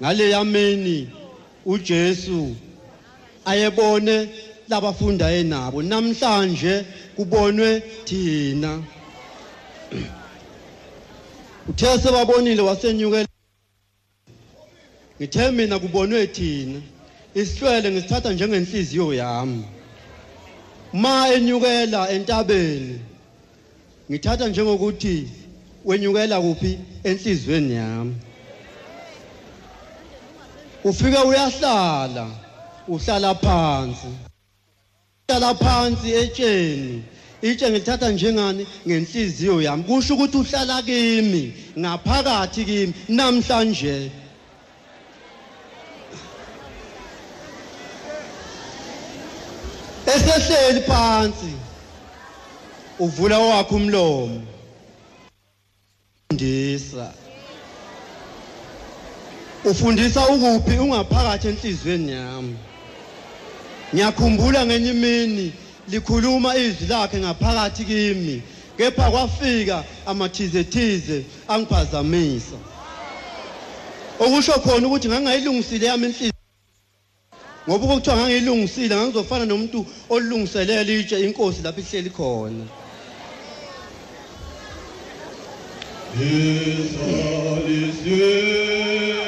[0.00, 0.98] ngale yameni
[1.72, 2.42] uJesu
[3.50, 4.16] ayebone
[4.68, 6.74] labafunda enabo namhlanje
[7.16, 7.68] kubonwe
[8.06, 8.70] thina
[11.70, 13.28] uthe sebabonile wasenyukela
[15.20, 16.80] ngithe mina kubonwe thina
[17.36, 19.62] isihlwele ngisithatha njengenhliziyo yami
[21.02, 22.96] ma enyukela entabeni
[24.10, 25.16] ngithatha njengokuthi
[25.88, 26.70] wenyukela kuphi
[27.08, 28.14] enhlizweni yami
[30.88, 32.24] ufika uyahlala
[32.94, 34.10] uhlala phansi
[35.22, 36.96] uhlala phansi etsheni
[37.48, 41.44] itshe ngilithatha njengani ngenhliziyo yami kusho ukuthi uhlala kimi
[41.80, 43.96] ngaphakathi kimi namhlanje
[50.14, 51.52] esehleli phansi
[52.98, 54.42] uvula wakhe umlomo
[56.32, 57.12] ndisa
[59.70, 62.56] ufundisa ukuphi ungaphakathi enhlizweni yami
[63.94, 65.46] ngiyakhumbula ngenye imini
[65.90, 68.36] likhuluma izwi lakhe ngaphakathi kimi
[68.76, 69.76] kepha kwafika
[70.10, 71.18] amathizethize
[71.52, 72.56] angiphazamisa
[74.22, 76.38] okusho khona ukuthi ngangayilungisile yami inhliziyo
[77.70, 79.78] ngoba ukuthiwa ngangilungisile ngangizofana nomuntu
[80.14, 82.64] olungiselela itshe inkosi lapho ihleli khona
[86.16, 89.18] Israel is here.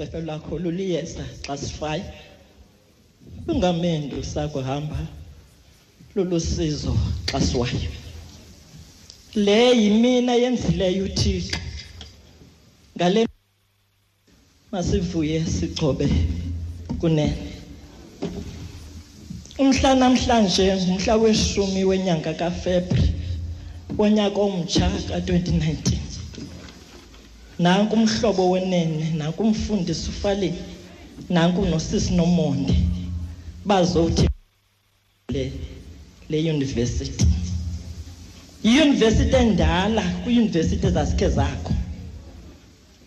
[0.00, 2.04] usebe lwakho luliyeza xa sifayo
[3.46, 4.98] lungamendu sakuhamba
[6.14, 6.92] lulusizo
[7.30, 7.90] xa siwayo
[9.44, 11.56] le yimina yenzileyo uthixo
[12.96, 13.20] ngale
[14.72, 16.06] masivuye sigcobe
[17.00, 17.36] kunene
[19.62, 23.04] umhla namhlanje ngumhla weshumi wenyanga kafebri
[23.98, 26.09] wonyaka omtsha ka-2019
[27.64, 30.48] nanku umhlobo wenene nanku umfundisi ufale
[31.36, 32.74] nanku nosisi nomonde
[33.68, 34.26] bazothi
[35.34, 35.44] le
[36.30, 37.24] le university
[38.68, 41.74] iyunivesithi endala kuyunivesithi ezasikhe zakho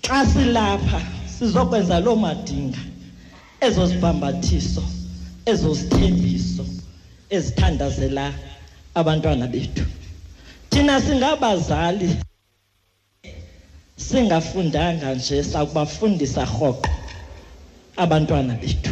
[0.05, 0.99] xa silapha
[1.35, 2.81] sizokwenza loo madinga
[3.67, 4.83] ezo zibhambathiso
[5.51, 6.63] ezo zithembiso
[7.35, 8.25] ezithandazela
[8.99, 9.83] abantwana bethu
[10.69, 12.09] thina singabazali
[14.09, 16.89] singafundanga nje sakubafundisa hoqo
[18.03, 18.91] abantwana bethu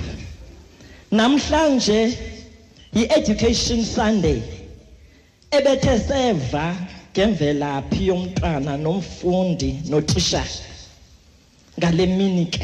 [1.18, 1.99] namhlanje
[3.01, 4.38] i-education sunday
[5.57, 6.66] ebethe seva
[7.14, 10.59] ngemvelaphi yomntwana nomfundi notishara
[11.80, 12.64] ngale mini ke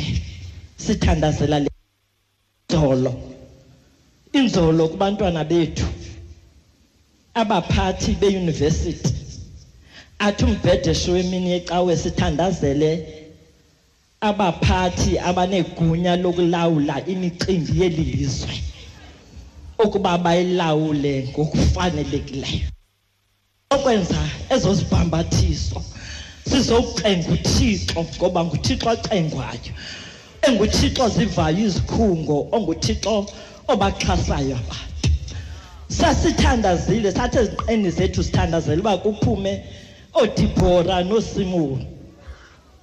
[0.83, 1.69] sithandazela le
[2.71, 3.11] zolo
[4.37, 5.87] inzolo kubantwana bethu
[7.41, 9.26] abaphathi beyunivesithi
[10.19, 12.89] athi umbhedesho wemini yecawe sithandazele
[14.29, 18.53] abaphathi abanegunya lokulawula imicimbi yelilizwe
[19.83, 22.67] ukuba bayilawule ngokufanelekileyo
[23.75, 24.19] okwenza
[24.55, 25.77] ezo zibhambathiso
[26.49, 29.71] sizocenga uthixo ngoba nguthixo acengwayo
[30.47, 33.13] enguthixo zivayo izikhungo onguthixo
[33.71, 35.13] obaxhasayo abantu
[35.97, 39.53] sasithandazile sathi eziqeni zethu sithandazele uba kuphume
[40.13, 41.87] odibhora nosimoni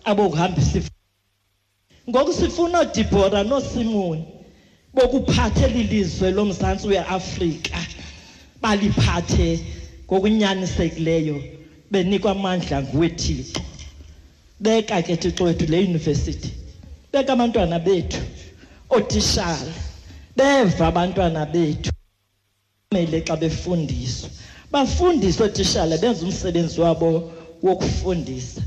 [0.05, 0.83] abokuhambisa
[2.09, 4.25] ngokusifuna odibhora nosimoni
[4.95, 7.79] bokuphathe lilizwe lomzantsi weAfrika
[8.63, 9.49] baliphathe
[10.07, 11.37] ngokunyanisekileyo
[11.93, 13.61] benikwa amandla nguwethixo
[14.65, 16.49] beka ke thixo wethu le university
[17.13, 18.23] beka abantwana bethu
[18.97, 19.73] otishala
[20.39, 21.91] beva abantwana bethu
[22.93, 24.29] mele xa befundiswa
[24.75, 27.11] bafundise othishala benze umsebenzi wabo
[27.67, 28.61] wokufundisa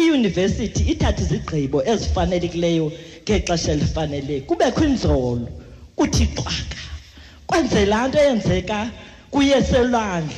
[0.00, 2.86] iyunivesithi ithatha izigqibo ezifanelekileyo
[3.24, 5.48] ngexesha elifanele kubekho inzolo
[5.98, 6.82] kuthi xaka
[7.48, 8.78] kwenze laa nto eyenzeka
[9.32, 10.36] kuyeselwandle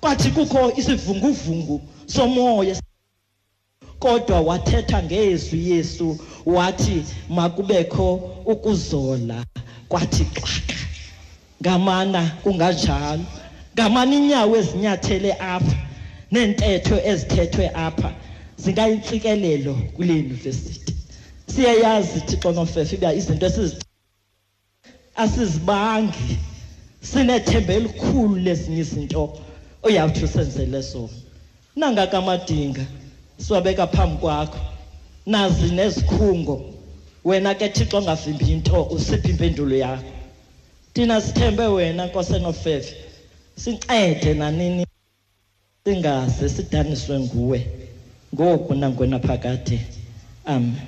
[0.00, 1.76] kwathi kukho isivunguvungu
[2.14, 2.74] somoya
[4.02, 6.06] kodwa wathetha ngezwi Yesu
[6.54, 6.96] wathi
[7.38, 8.06] makubekho
[8.52, 9.38] ukuzola
[9.90, 10.78] kwathi xaka
[11.60, 13.26] ngamana kunganjalo
[13.76, 15.76] ngamani inyawo ezinyathele apha
[16.34, 18.10] nentetho ezithethwe apha
[18.62, 20.90] zingayintsikelelo kule university
[21.52, 23.46] siyayazi thixo nofefe uba izinto
[25.22, 26.30] asizibangi
[27.10, 29.22] sinethemba elikhulu lezinye izinto
[29.86, 31.16] oyawuthi usenzele zona
[31.80, 32.84] nangakamadinga
[33.42, 34.60] siwabeka phambi kwakho
[35.32, 36.54] nazi nezikhungo
[37.28, 40.10] wena ke thixo ongavimbi into usiphi impendulo yakho
[40.94, 42.94] thina sithembe wena nkosenofefe
[43.56, 44.86] sincede nanini
[45.84, 47.58] singase sidaniswe nguwe
[48.34, 49.78] ngoku nangwena phakade
[50.44, 50.86] amen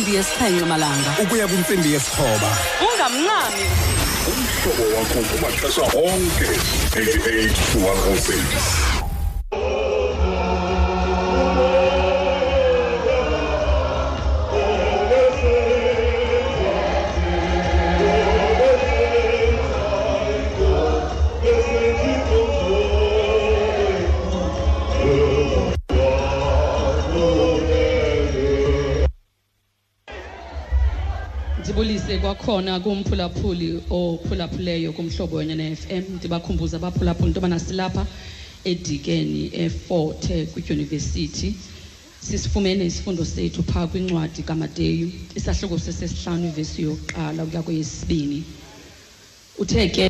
[0.00, 2.48] insimbi yesiphenqe malanga ukuya kwinsimbi yesithoba
[2.86, 3.64] ungamnqami
[4.32, 6.48] umhlobo wakho kumaxesha onke
[7.04, 8.89] 88 106
[32.50, 38.02] khona kumphulaphuli ophulaphuleyo kumhlobo wenye ne-fm ndibakhumbuza abaphulaphuli into yobana silapha
[38.70, 40.22] edikeni efort
[40.52, 41.48] kwidyunivesithi
[42.26, 45.06] sisifumene isifundo sethu phaa kwincwadi kamateyu
[45.38, 48.40] isahluko sesesihlanu ivesi yokuqala ukuya kweyesibini
[49.62, 50.04] uthe ke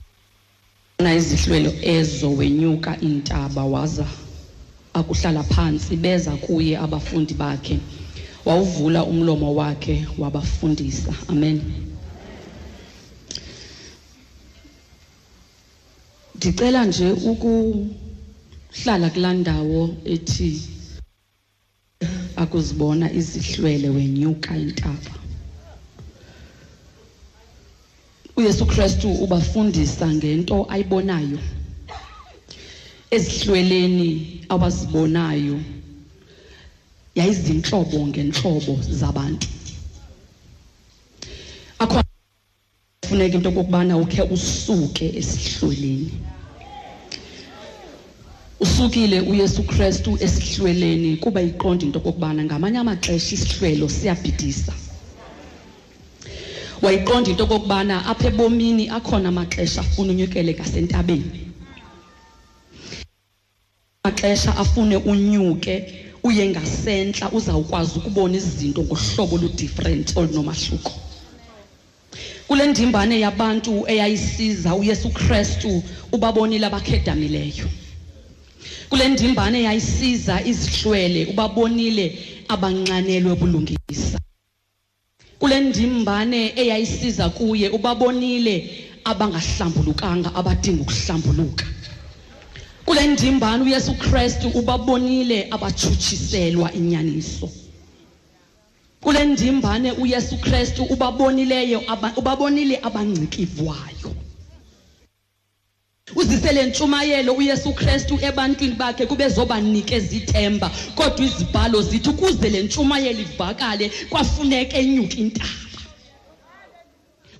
[1.05, 4.07] na izihlwelo ezo wenyuka intaba waza
[4.99, 7.77] akuhlala phantsi beza kuye abafundi bakhe
[8.47, 11.59] wawuvula umlomo wakhe wabafundisa amen
[16.41, 19.83] Ngicela nje ukuhlala kulandawo
[20.15, 20.49] ethi
[22.43, 25.13] akuzibona izihlwele wenyuka intaba.
[28.37, 31.41] uYesu Kristu ubafundisa ngento ayibonayo
[33.15, 34.11] ezihlweleni
[34.55, 35.59] abazibonayo
[37.19, 39.49] yayizinhlobo ngenhlobo zabantu
[41.83, 41.97] akho
[43.09, 46.13] funeka into kokubana ukhe usuke esihlweleni
[48.61, 54.73] usukile uYesu Kristu esihlweleni kuba iqonda into kokubana ngamanye amaxesha isihlwelo siyabhidisa
[56.85, 61.41] wayiqonda into kokubana apha ebomini akhona amaxesha afuna unyukele kasentabeni
[64.05, 65.75] amaxesha afune unyuke
[66.29, 70.93] uye ngasentla uzawukwazi ukubona izinto ngohlobo oludifferent olunomahluko
[72.49, 75.83] kule ndimbane yabantu eyayisiza uYesu Kristu
[76.13, 77.67] ubabonile abakhedamileyo
[78.91, 82.05] kule ndimbane yayisiza izihlwele ubabonile
[82.55, 84.19] abanxanelwe bulungisa
[85.41, 88.55] kule ndimbane eyayisiza kuye ubabonile
[89.11, 91.65] abangahlambulukanga abadinga ukuhlambuluka
[92.87, 97.47] kule ndimbane uYesu Kristu ubabonile abathutshiselwa inyaniso
[99.03, 101.79] kule ndimbane uYesu Kristu ubabonileyo
[102.21, 104.09] ubabonile abancikivwayo
[106.19, 110.67] uzisele ntshumayelo uYesu Kristu ebantwini bakhe kube zobanikeza ithemba
[110.99, 115.59] kodwa izibhalo zithi kuze le ntshumayelo ivakale kwafuneka enyuka intaba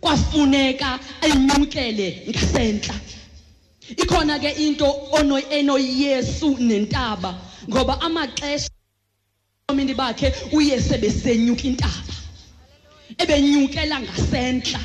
[0.03, 0.89] kwafuneka
[1.29, 2.95] enyukele ngasentla
[4.03, 4.87] ikhona ke into
[5.19, 7.31] ono eno Yesu nentaba
[7.71, 8.71] ngoba amaxesha
[9.69, 12.13] omini bakhe uyese besenyuka intaba
[13.23, 14.81] ebenyukela ngasentla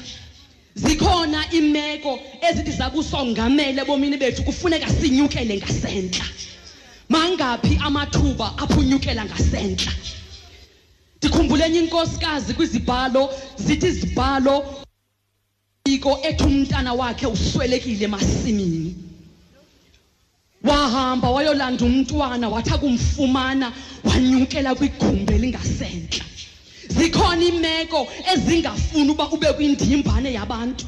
[0.75, 6.25] zikhona imeko ezithi zabusongamele bomini bethu kufuneka sinyukele ngasentla
[7.09, 9.91] mangapi amathuba aphunyukela ngasentla
[11.17, 13.23] ndikhumbuleni inkosikazi kwizibhalo
[13.65, 14.55] zithi izibhalo
[15.93, 18.91] iko ethi umntana wakhe uswelekile emasimini
[20.67, 23.67] wahamba wayolanda umntwana wathi akumfumana
[24.07, 26.23] wanyukela kwigumbi elingasentla
[26.89, 30.85] zikhona imeko ezingafuni uba ube kwindimbane yabantu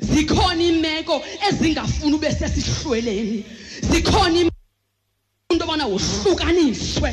[0.00, 1.14] zikhona imeko
[1.48, 3.38] ezingafuni ube sesihlweleni
[3.90, 4.54] zikhona into
[5.60, 7.10] yobana wohlukaniswe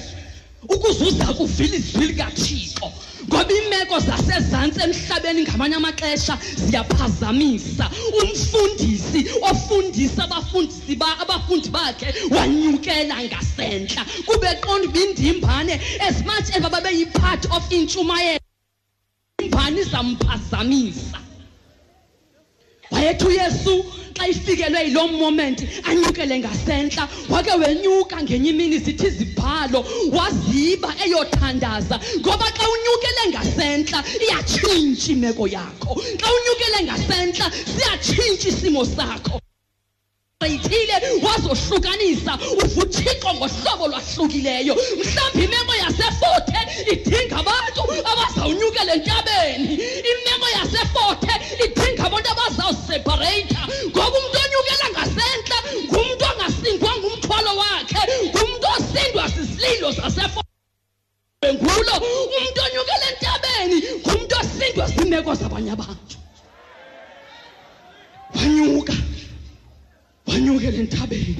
[0.69, 2.87] ukuzuza kuvila izwili kaThixo
[3.27, 6.33] ngoba imeko zasezantsi emhlabeni ngamanye amaxesha
[6.65, 7.85] ziyaphazamisa
[8.21, 15.73] umfundisi ofundisa abafundisi ba abafundi bakhe wanyukela ngasentla kube qonda ibindimbane
[16.07, 18.41] as much as babeyipart of intshumayelo
[19.45, 21.17] imbane izamphazamisa
[22.91, 23.73] wayethu uyesu
[24.17, 25.59] xa ifikelwe yilo moment
[25.89, 27.03] anyukele ngasentla
[27.33, 29.79] wake wenyuka ngenye imini zithi izibhalo
[30.15, 39.35] waziba eyothandaza ngoba xa unyukele ngasentla iyatshintshi imeko yakho xa unyukele ngasentla siyatshintshi isimo sakho
[40.45, 46.59] elithile wazoshukanisa uvuthixo ngohlobo lwahlukileyo mhlawumbi imeko yaseforte
[46.93, 47.81] idinga abantu
[48.11, 49.69] abazawunyukela entabeni
[50.11, 51.31] imeko yaseforte
[51.65, 55.57] idinga abantu abazawusepareyitha ngoba umntu onyukela ngasentla
[55.91, 61.93] ngumntu ongasindwanga umthwalo wakhe ngumntu osindwa sisililo saseforte ngulo
[62.37, 66.15] umntu onyukela entabeni ngumntu osindwa ziimeko zabanye abantu
[68.35, 68.93] wanyuka
[70.27, 71.35] wanyukela entabeni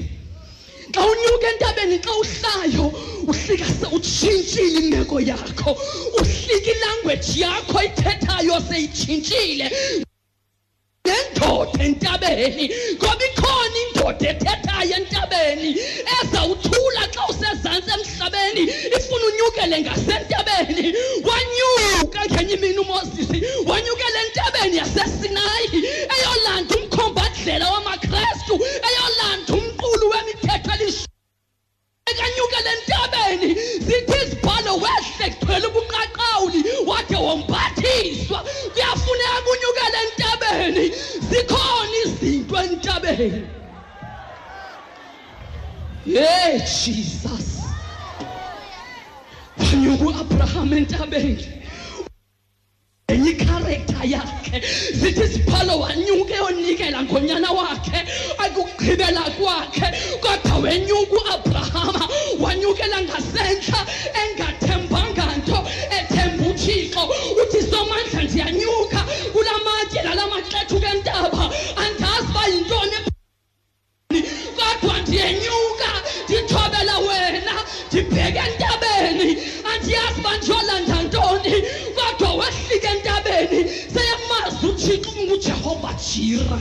[0.92, 2.92] xa unyuka entabeni xa uhlayo
[3.28, 5.76] uhlika sewutshintshile imeko yakho
[6.22, 9.70] uhlika ilanguage yakho ithethayo seyitshintshile
[11.04, 12.64] nendoda entabeni
[12.96, 15.70] ngoba ikhona indoda ethethayo entabeni
[16.18, 18.64] ezawuthula xa usezantsi emhlabeni
[18.96, 20.84] ifuna unyukele ngasentabeni
[21.28, 23.28] wanyuka ngenye imini umoses
[23.66, 25.78] wanyukele entabeni yasesinayi
[26.14, 28.05] eyolanda umkhombandlela wamakha
[28.52, 31.06] uKristu eyolanda umqulu wemithetho
[32.10, 33.48] ekanyukele entabeni
[33.86, 38.38] zithi izibhalo wehle kugcwele ubuqaqawuli wade wombathiswa
[38.72, 40.84] kuyafuneka kunyukele entabeni
[41.28, 43.46] zikhona izinto entabeni
[46.06, 47.46] ye jesus
[49.58, 50.04] wanyuka
[50.62, 51.55] u entabeni
[53.08, 54.58] enye ikharektha yakhe
[54.98, 57.98] zithi siphalo wanyuka eyonikela ngonyana wakhe
[58.44, 59.86] akukugqibela kwakhe
[60.22, 62.04] kodwa wenyuka uabrahama
[62.42, 63.80] wanyukela ngasentla
[64.22, 65.58] engathembanga nto
[65.98, 67.02] ethemba uthixo
[67.40, 69.00] uthi somandla ndiyanyuka
[69.32, 71.42] kula matye nala maxethu kentaba
[71.84, 72.98] andazi uba yintoni
[74.58, 75.88] kodwa ndiyenyuka
[76.26, 77.54] ndithobela wena
[77.88, 79.28] ndibheke entabeni
[79.72, 80.95] andiyazi uba ndiyolanda
[84.86, 86.58] uthixo ungujehova jira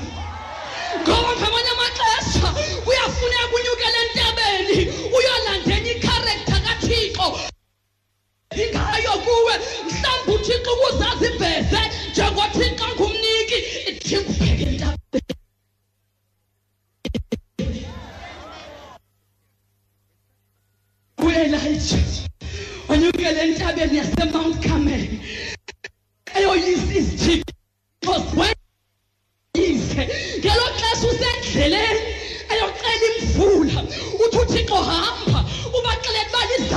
[1.06, 2.48] ngoba ngamanye amaxesha
[2.90, 4.80] uyafuneka unyukele entebeni
[5.18, 7.26] uyolandela ikharektha kathixo
[8.62, 9.56] ingayo kuwe
[9.88, 13.58] mhlawumbi uthixo ukuzazi ibhese njengothixo ngumniki
[13.90, 15.38] idinga ubheke entabeni
[21.18, 22.06] uelijah
[22.90, 25.04] wanyukele entabeni yasemount carmel
[26.40, 27.54] eyoyisa izithixo
[28.14, 30.02] kweyize
[30.40, 32.02] ngelo xesha usendleleni
[32.54, 32.68] eyo
[33.08, 33.80] imvula
[34.24, 35.40] uthi uthixo hamba
[35.78, 36.75] ubaxelela uba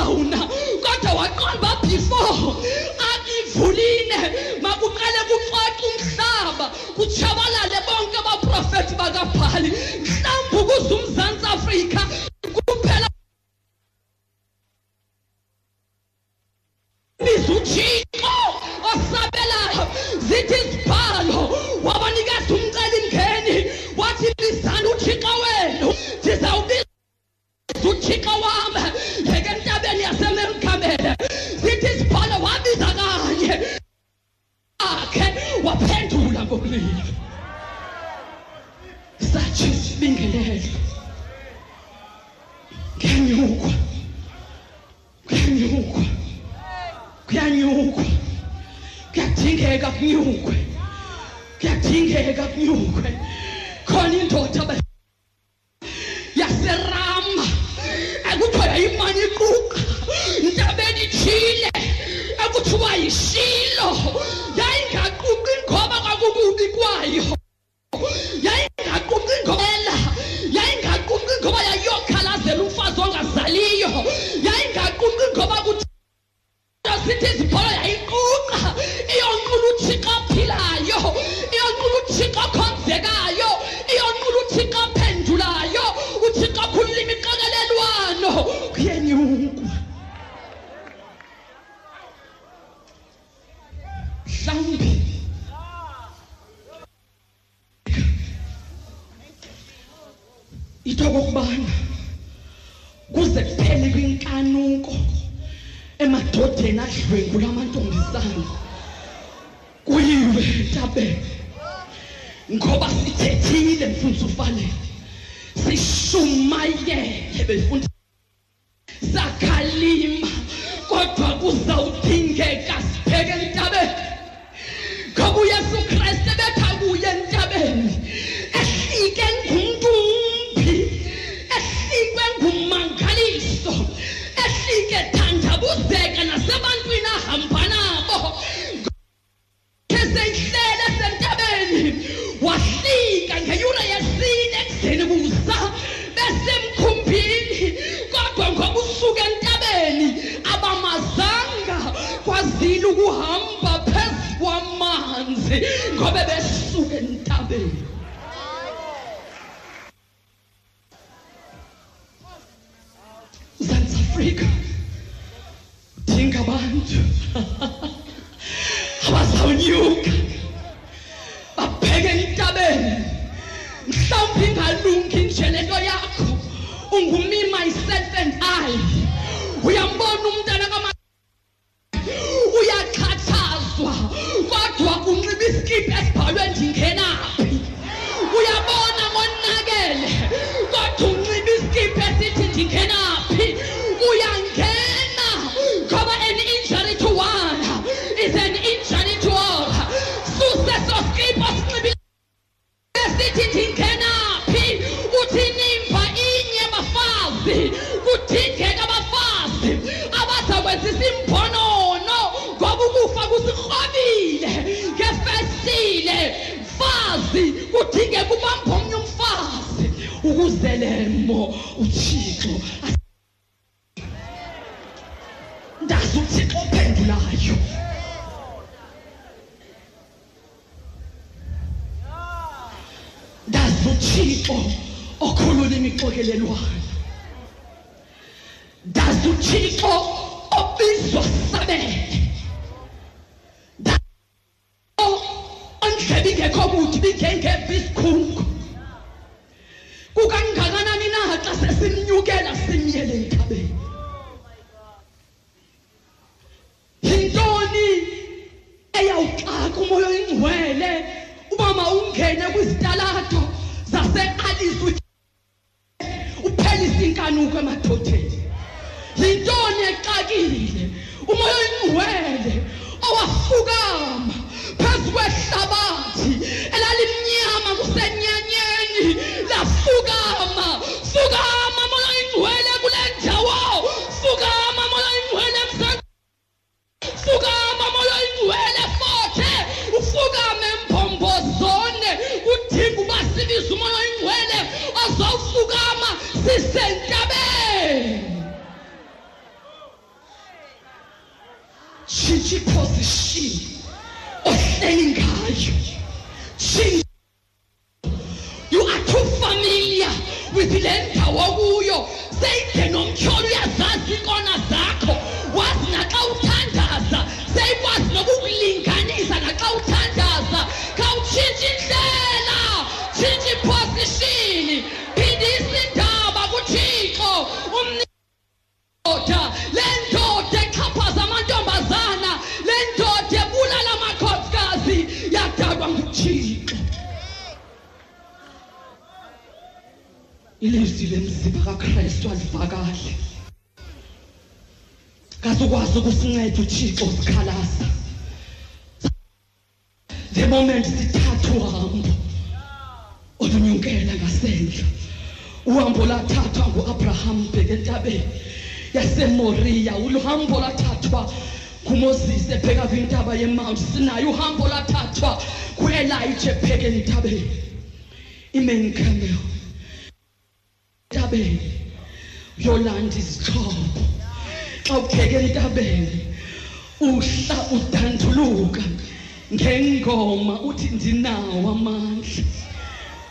[380.19, 382.45] uyagqoma uthi ndinawo amandla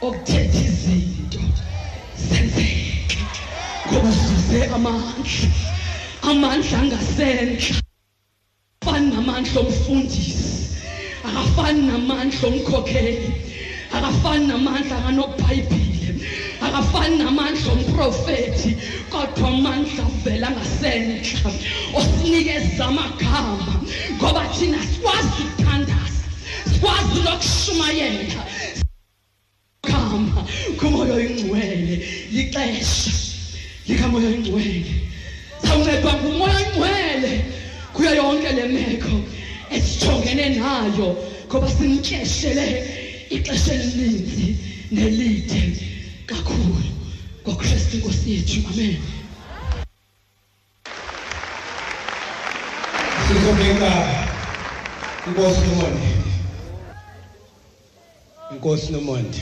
[0.07, 1.39] okuthetha izinto
[2.27, 3.19] zenzeke
[3.88, 5.47] ngoba sizuze amandla
[6.30, 7.76] amandla angasentla
[8.80, 10.69] akafani namandla omfundisi
[11.27, 13.14] akafani namandla omkhokheli
[13.97, 16.15] akafani namandla akanobhayibhile
[16.65, 18.72] akafani namandla omprofethi
[19.11, 21.49] kodwa amandla avela ngasentla
[21.99, 23.73] osinikeza amagama
[24.19, 26.06] ngoba thina sikwazi ukuthandana
[26.76, 28.45] kwazi lokushumayela
[29.88, 30.41] khamba
[30.80, 31.95] kumoya oyingcwele
[32.31, 33.11] ixesha
[33.88, 34.91] likamoya oyingcwele
[35.64, 37.31] sawuncedwa ngumoya oyingcwele
[37.94, 39.15] kuyo yonke le meko
[39.76, 41.07] esijongene nayo
[41.48, 42.65] ngoba simtyeshele
[43.35, 44.45] ixesha elininzi
[44.95, 45.61] nelide
[46.30, 46.81] kakhulu
[47.44, 48.95] ngokristu inkosi yethu amen
[53.26, 53.91] sizobeka
[55.27, 56.11] inkosi yonke
[58.51, 59.37] inkosi nomonde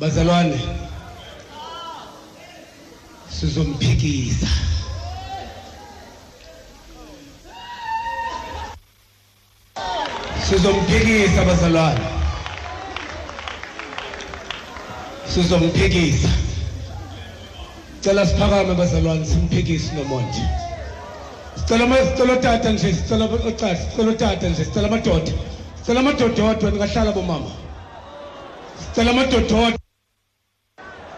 [0.00, 0.60] bazalwane
[3.40, 4.46] sizomphikisa
[10.48, 12.00] sizomphikisa bazalwane
[15.34, 16.28] sizomphikisa
[18.00, 20.42] cela siphakame bazalwane simphikise nomonde
[21.56, 25.32] sicela sicela tata nje sicela ocaca sicela tata nje sicela madoda
[25.86, 27.50] cela amadododwa nikahlala bomama
[28.78, 29.72] sicela amadododwa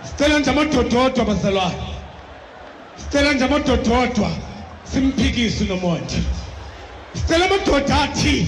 [0.04, 1.76] sicela nje amadododwa bazalwane
[2.96, 4.30] sicela nje amadododwa
[4.84, 6.20] simphikise nomonde
[7.14, 8.46] sicela amadoda athi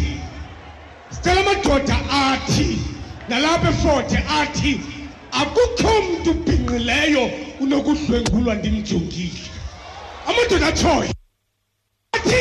[1.11, 2.79] sicela amadoda athi
[3.29, 4.81] nalapha efort athi
[5.41, 7.25] akukho mntu ubhinqileyo
[7.61, 9.47] unokudlwengulwa ndimjongile
[10.29, 11.13] amadoda atshoyo
[12.13, 12.41] athi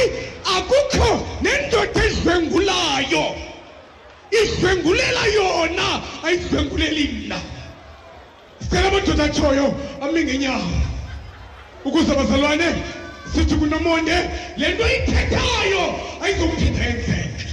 [0.58, 1.10] akukho
[1.42, 3.26] nendoda edlwengulayo
[4.32, 7.38] idlwengulela yona ayidlwenguleli mna
[8.62, 9.66] sicela amadoda atshoyo
[10.06, 10.72] amingenyawo
[11.86, 12.68] ukuze abazalwane
[13.34, 14.18] sithi kunomonde
[14.58, 15.84] le nto ayithethayo
[16.22, 17.48] ayizokuthetha yenzeke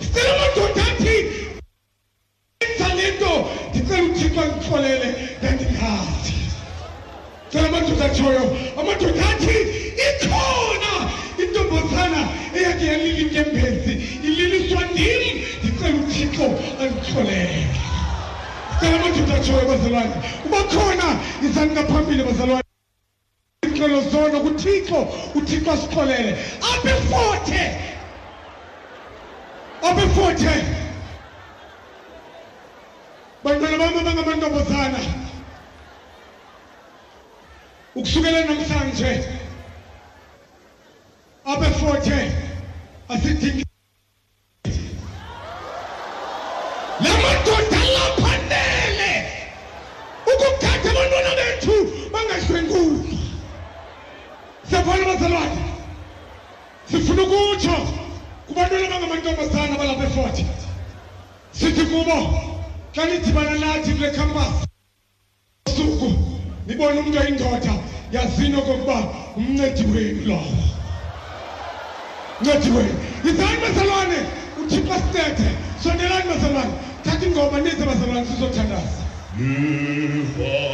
[0.00, 1.16] sicela amadoda athi
[2.64, 3.32] enza le nto
[3.70, 6.34] ndicela uthixo andixolele ndandingazi
[7.56, 8.44] kalamatuzakyoyo
[8.80, 9.56] amatoka athi
[10.10, 10.90] ikhona
[11.42, 12.22] intombazana
[12.56, 13.92] eyakhe yalila inyembezi
[14.26, 15.22] ililiswa ndim
[15.62, 16.46] ndicela uthixo
[16.82, 17.62] anditholele
[18.80, 20.14] kalamatuzakyoyo bazalwane
[20.46, 21.06] ubakhona
[21.46, 22.62] izani ngaphambili bazalwane
[23.64, 24.98] izicelo zono kuthixo
[25.38, 26.30] uthixo asixolele
[26.72, 27.60] abefothe
[30.04, 30.54] efothe
[33.44, 34.98] bantwana bam abangamantombazana
[37.96, 39.24] ukusukela namhlanje
[41.44, 42.32] abefothe
[43.08, 43.64] asidingi
[47.00, 49.12] lamadoda laphanele
[50.28, 51.74] ukugada abantwana bethu
[52.12, 53.16] bangahlwenguki
[54.68, 55.60] siyabona bazalwane
[56.90, 57.76] sifuna ukutsho
[58.46, 60.42] kubantwana abangamantombazana abalapha efothe
[61.56, 62.16] sithi kubo
[62.94, 64.64] xa nidibana nathi kule khampasi
[65.68, 66.08] usuku
[66.66, 69.02] nibone umntu oyindoda yazino kokuba
[69.36, 70.62] mncediweni lowo
[72.40, 74.16] mncediweni yizani bazalwane
[74.62, 75.48] uthixo sithethe
[75.82, 76.70] sondelani bazalwane
[77.04, 79.02] thatha ingoma nize bazalwane sizothandaza
[79.38, 80.66] Liva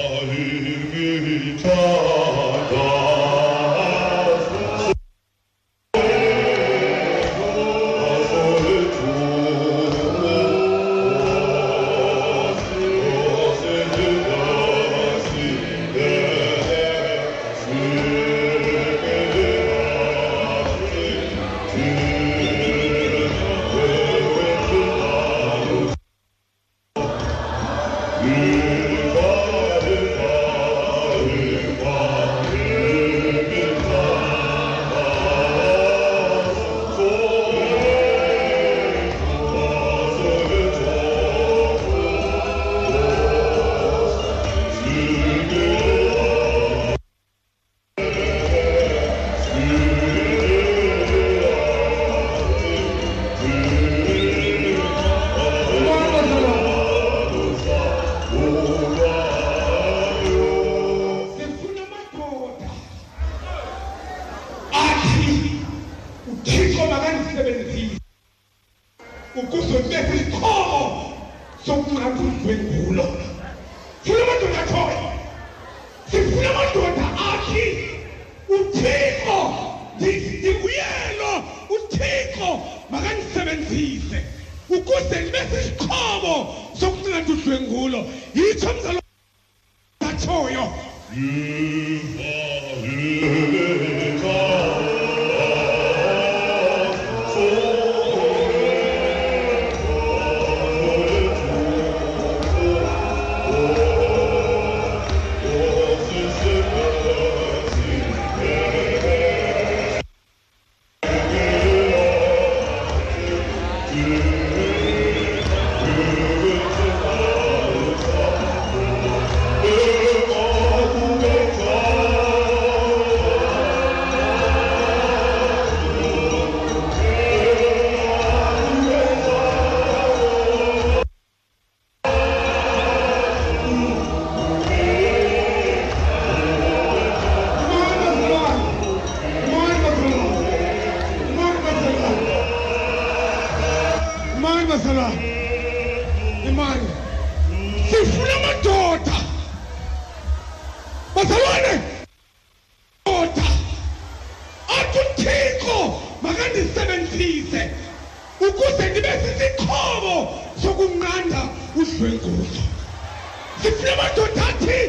[164.16, 164.80] madoda athi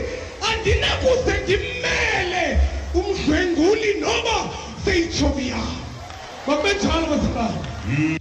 [0.51, 2.45] andinakuze ndimele
[2.99, 4.35] umdlwenguli noba
[4.85, 5.75] seyitshomi yam
[6.47, 8.19] babenjalo bazalwane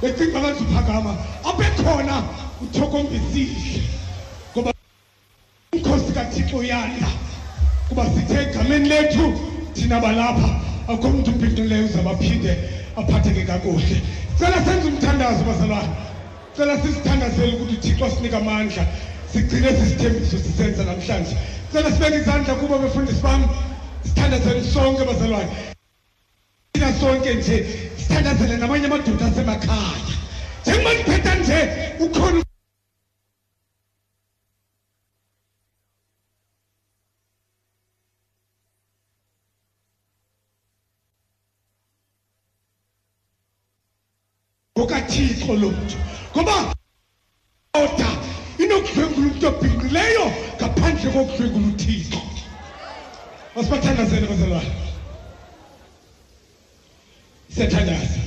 [0.02, 1.12] becinga ngazuphakama
[1.48, 2.14] abekhona
[2.62, 3.82] uthokombisile
[4.56, 4.70] ngoba
[5.74, 7.06] umkhosi kathixo uyanda
[7.88, 9.24] kuba sithe egameni lethu
[9.74, 10.50] thina balapha
[10.92, 12.52] akho mntu ubhinqileyo uzabaphinde
[13.00, 13.96] aphatheke kakuhle
[14.38, 15.88] cela senze umthandazo bazalwane
[16.56, 18.82] cela sizithandazele ukuthi uthixo sinika amandla
[19.32, 21.36] sigcine sisithembiso sisenza namhlanje
[21.72, 23.42] cela sibeke izandla kubo befundisi bam
[24.04, 25.67] sithandazele sonke bazalwane
[27.00, 27.56] sonke nje
[27.98, 30.02] sithandazele nabanye amadoda asemakhaya
[30.60, 31.58] njengoba ndiphetha nje
[32.04, 32.40] ukhona
[44.82, 45.98] okathixo lo mntu
[46.32, 46.54] ngoba
[47.82, 48.10] oda
[48.62, 50.24] inokudlwengula umntu obhinqileyo
[50.56, 52.20] ngaphandle kokudlwengula uthixo
[53.54, 54.72] masibathandazele bazalwane
[57.58, 58.20] sethandaza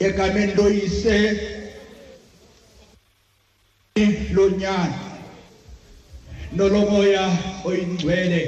[0.00, 1.16] egameni loyise
[4.32, 5.00] lonyana
[6.56, 7.26] nolomoya
[7.64, 8.40] oyingcwele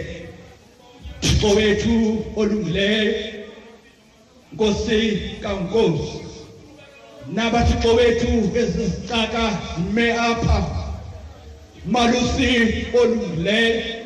[1.48, 1.96] owethu
[2.40, 3.12] olungileyo
[4.52, 4.98] nkosi
[5.42, 6.18] kankosi
[7.34, 8.30] nabathixo wethu
[8.60, 9.44] ezizicaka
[9.74, 10.58] zime apha
[11.92, 12.48] malusi
[13.00, 13.99] olungileyo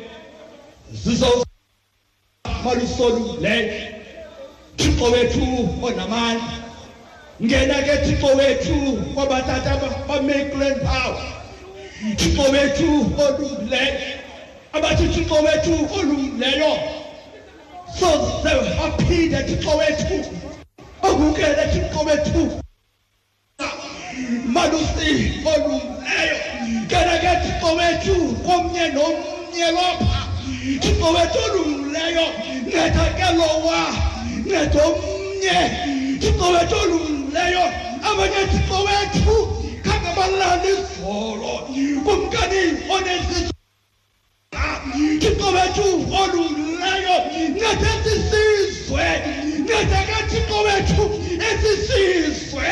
[0.93, 1.43] zuzo
[2.65, 3.95] malusolu le
[4.77, 6.53] thixo wethu onamandla
[7.43, 8.73] ngena ke thixo wethu
[9.13, 9.73] kwabatata
[10.07, 11.23] bamakeland power
[12.17, 12.87] thixo wethu
[13.21, 13.97] olungileyo
[14.73, 16.71] abathi thixo wethu olungileyo
[17.99, 18.51] soze
[18.85, 20.17] aphinde thixo wethu
[21.01, 22.43] abukele thixo wethu
[24.53, 25.09] malusi
[25.51, 26.35] olungileyo
[26.85, 30.34] ngena ke thixo wethu komnye nomnye lapha
[30.89, 32.25] ipowetolumleyo
[32.73, 33.79] netekelowwa
[34.51, 35.55] netomnye
[36.29, 37.63] ipowetolumleyo
[38.11, 39.35] abanetifo wethu
[39.85, 41.53] kangabalali volo
[42.05, 43.53] kumkani onesizwe
[45.19, 45.85] thixo wethu
[46.21, 47.15] olungileyo
[47.59, 49.05] nesesisizwe
[49.67, 51.03] nesakathixo wethu
[51.49, 52.67] esisizwe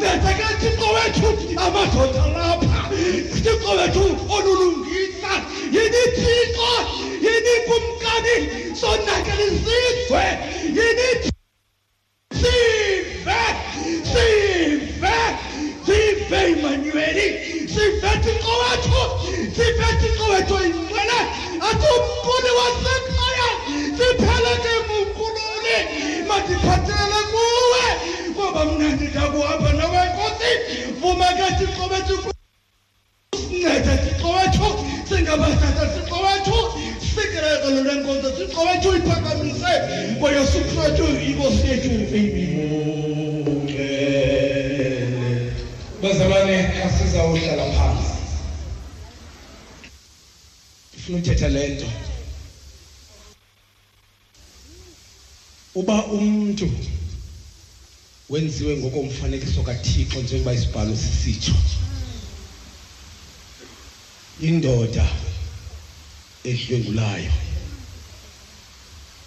[0.00, 1.28] nesakathixo wethu
[1.64, 2.80] amadoda lapha
[3.42, 4.04] thixo wethu
[4.36, 4.91] olulungileyo
[8.80, 10.24] Sonakalisizwe
[10.76, 11.10] yini
[58.62, 61.54] senziwe ngokomfanekiso kathixo njengoba isibhalo sisitsho
[64.48, 65.06] indoda
[66.50, 67.32] edlwengulayo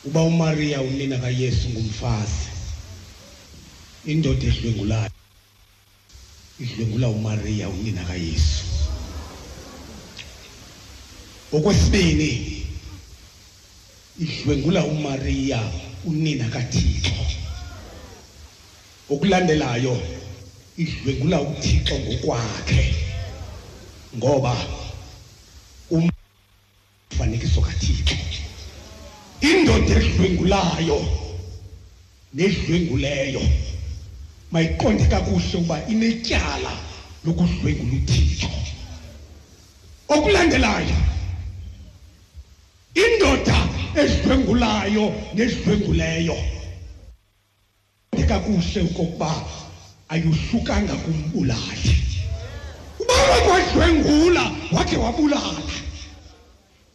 [0.08, 2.44] uba uMaria unina kaYesu ngumfazi
[4.12, 5.12] indoda edlwengulayo
[6.64, 8.64] idlwengula uMaria unina kaYesu
[11.56, 12.32] okwesibini
[14.24, 15.60] idlwengula uMaria
[16.10, 17.16] unina kaThixo
[19.10, 19.94] okulandelayo
[20.78, 22.84] idlwengula uThixo ngokwakhe
[24.18, 24.56] ngoba
[25.94, 28.16] umfanekiso kaThixo
[29.46, 30.98] indoda edlwengulayo
[32.34, 33.42] nedlwenguleyo
[34.52, 36.74] mayiqonde kakuhle ukuba inetyala
[37.26, 38.50] lokudlwengula uThixo
[40.14, 40.98] okulandelayo
[43.06, 43.58] indoda
[44.02, 45.04] edlwengulayo
[45.38, 46.38] nedlwenguleyo
[48.26, 49.30] wabeka kuhle ukuba
[50.10, 51.94] ayuhlukanga kumbulali
[53.00, 54.44] ubawo kwadlwengula
[54.74, 55.62] wakhe wabulala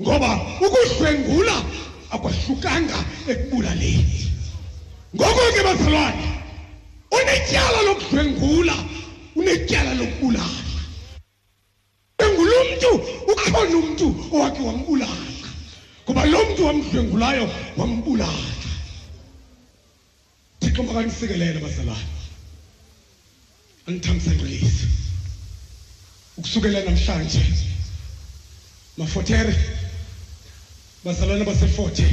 [0.02, 0.30] ngoba
[0.66, 1.52] ukudlwengula
[2.10, 2.98] akwahlukanga
[3.30, 4.18] ekubulaleni
[5.14, 6.26] ngoko ke bazalwane
[7.14, 8.74] unetyala lokudlwengula
[9.38, 10.66] unetyala lokubulala
[12.34, 12.90] ngulumntu
[13.32, 15.26] ukhona umntu owakhe wambulala
[16.04, 17.44] ngoba lo mntu wamdlwengulayo
[17.78, 18.48] wambulala
[20.60, 22.04] thixo makanisikelele bazalwane
[23.88, 24.86] angithambise ngqilisi
[26.38, 27.42] ukusukela namhlanje
[28.98, 29.54] mafotere
[31.04, 32.04] bazalwane baseforte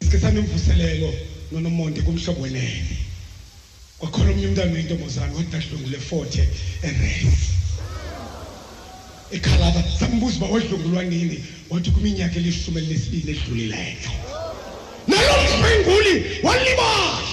[0.00, 1.08] isikesana imvuselelo
[1.52, 2.96] nonomonde kumhlobo wenene
[3.98, 6.42] kwakhona omnye umntana oyintombozane wadadlungule forte
[6.82, 7.48] eresi
[9.34, 11.36] ekhalaba sambuza uba wadlungulwa nini
[11.70, 14.10] wathi kwiminyaka elishumi elinesibini edlulileyo
[15.08, 16.12] nalo mdlwenguli
[16.46, 17.29] walibala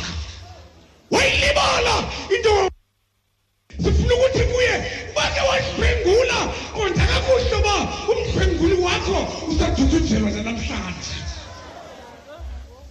[1.12, 1.98] wayilibala
[2.36, 2.54] into
[3.84, 4.74] sifuna ukuthi kuye
[5.16, 6.38] bake wasiphendula
[6.76, 7.76] konje kakuhle ba
[8.14, 9.18] umphenduli wakho
[9.52, 11.14] usathuthujelwa namhlanje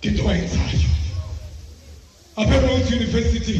[0.02, 0.80] into wayenzayo
[2.40, 3.56] apha Rhodes University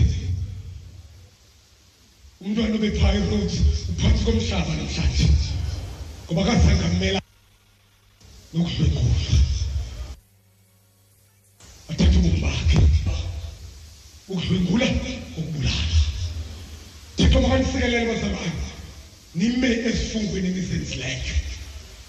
[2.40, 3.54] umntwana obephaya eRhodes
[3.92, 5.26] uphansi komhlaba namhlanje
[6.30, 7.20] ngoba kazange amela
[8.54, 9.45] nokudlwengula
[14.51, 14.86] udlwengule
[15.39, 15.85] ukubulala
[17.16, 18.52] thixo makanisikelele bazalwane
[19.39, 21.35] nime esifungweni nisenzileyo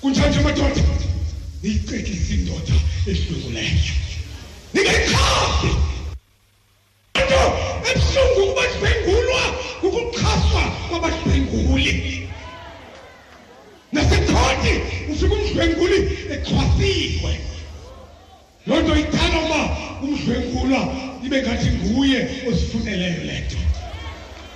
[0.02, 0.82] kunjanje madoda
[1.64, 2.76] niyicekise indoda
[3.10, 3.78] esidlwenguleyo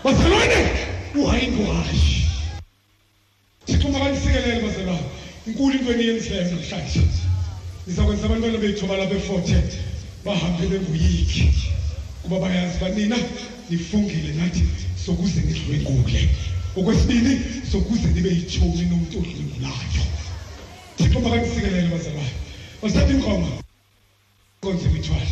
[0.03, 0.55] bazalwane
[1.21, 2.29] uhayi ngwashi
[3.67, 5.05] sixuma kanisikelele bazalwane
[5.47, 6.99] inkulu into eniyenzileyo namhlanje
[7.87, 9.69] nizakwenza abantwana bethu balapha e-fortet
[10.25, 11.43] bahambe benguyikhi
[12.23, 13.17] kuba bayazi uba nina
[13.69, 14.63] nifungile nathi
[15.05, 16.21] sokuze nidlwengule
[16.77, 17.33] okwesibini
[17.71, 20.05] sokuze nibe yitshomi nomntu odlwengulayo
[20.97, 22.33] thixo makanisikelele bazalwane
[22.81, 23.49] basatha inkoma
[24.61, 25.31] konze kwithwala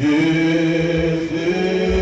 [0.00, 1.95] Jésus.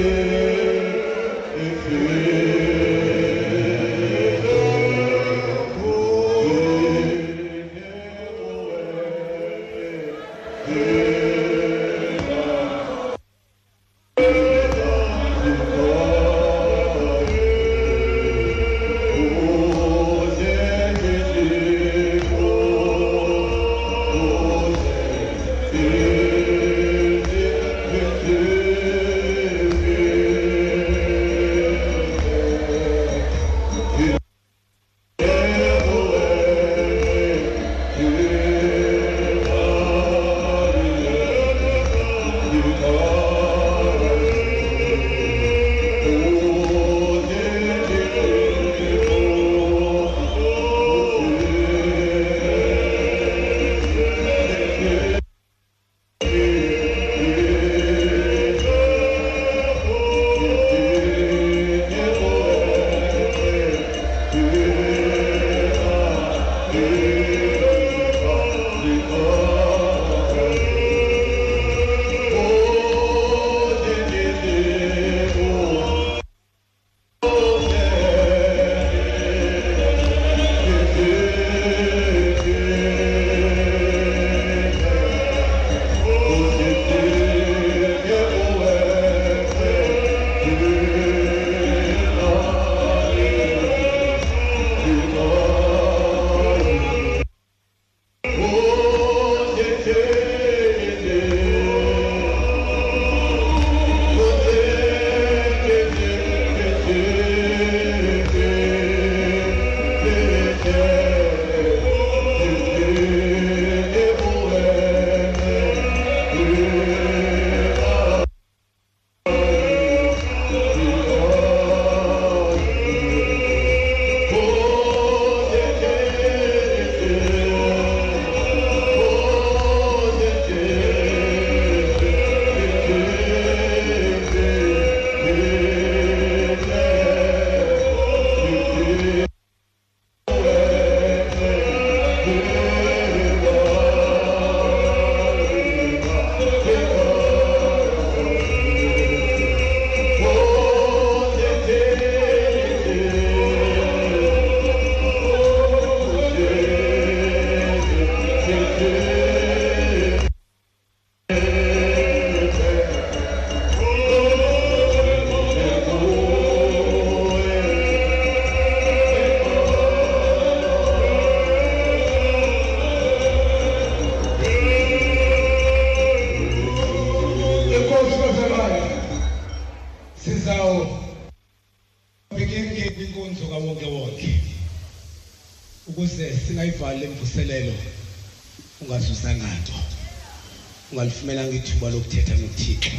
[191.25, 192.91] ngafumela ngithuba lokuthetha nothixo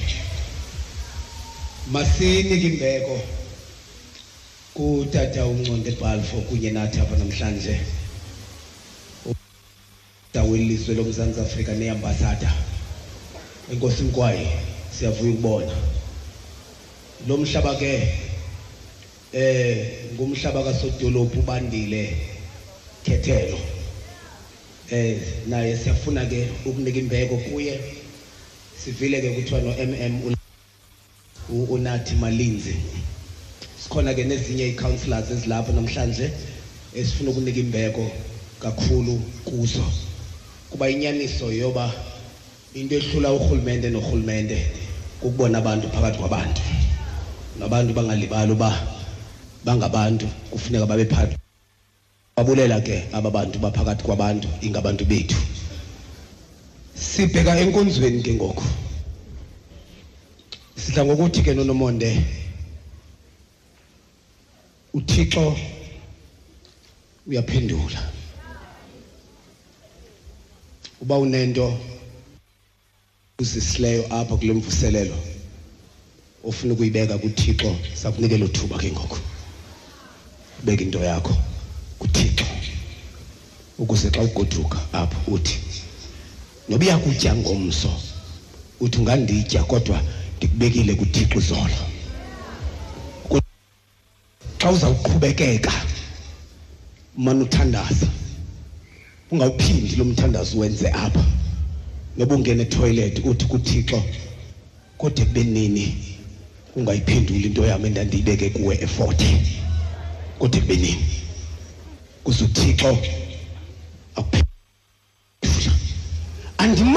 [1.94, 3.16] masinike imbeko
[4.74, 7.76] kutata unconde balfo kunye nathi apha namhlanje
[10.50, 12.50] welizwe lomzantsi afrika neambasada
[13.72, 14.48] enkosi mkwaye
[14.96, 15.76] siyavuya ukubona
[17.28, 17.94] lo mhlaba ke
[19.34, 22.02] eh ngumhlaba kasodolophu bandile
[23.06, 23.60] khethelo
[24.92, 27.74] eh naye siyafuna ke ukunika imbeko kuye
[28.86, 30.14] sivile ke kuthiwa no MM
[31.74, 32.76] unathi malinzi
[33.84, 36.26] sikhona ke nezinye icounselors ezilapha namhlanje
[37.00, 38.04] esifuna ukunika imbeko
[38.64, 39.14] kakhulu
[39.48, 39.86] kuzo
[40.72, 41.86] kuba inyaniso yoba
[42.78, 44.58] into ehlula urhulumente norhulumente
[45.22, 46.62] kukubona abantu phakathi kwabantu
[47.60, 48.70] nabantu bangalibali uba
[49.66, 51.36] bangabantu kufuneka babe phakathi
[52.38, 55.38] babulela ke aba bantu baphakathi kwabantu ingabantu bethu
[57.16, 58.64] sibheka enkonzweni ke ngoko
[60.76, 62.10] sidla ngokuthi ke nonomonde
[64.94, 65.56] uthixo
[67.28, 68.02] uyaphendula
[71.02, 71.72] uba unento
[73.42, 75.18] uzisileyo apha kule mvuselelo
[76.44, 77.70] ofuna ukuyibeka kuthixo
[78.00, 79.18] sakunikela uthuba ke ngoko
[80.64, 81.34] ubeka into yakho
[82.00, 82.46] kuthixo
[83.80, 85.56] ukuze xa ugoduka apho uthi
[86.70, 87.90] noba iyakutya ngomso
[88.84, 89.98] uthi unganditya kodwa
[90.38, 91.82] ndikubekile kuthixo izolo
[94.60, 95.72] xa uzawuqhubekeka
[97.18, 98.08] umane uthandaza
[99.32, 101.24] ungawuphindi lo mthandazo wenze apha
[102.18, 103.98] noba ungena etoilet uthi kuthixo
[105.00, 105.86] kodwa ekubenini
[106.78, 109.20] ungayiphenduli into yam endandiyibeke kuwe efort
[110.40, 111.06] kodwa ekubenini
[112.24, 112.92] kuze uthixo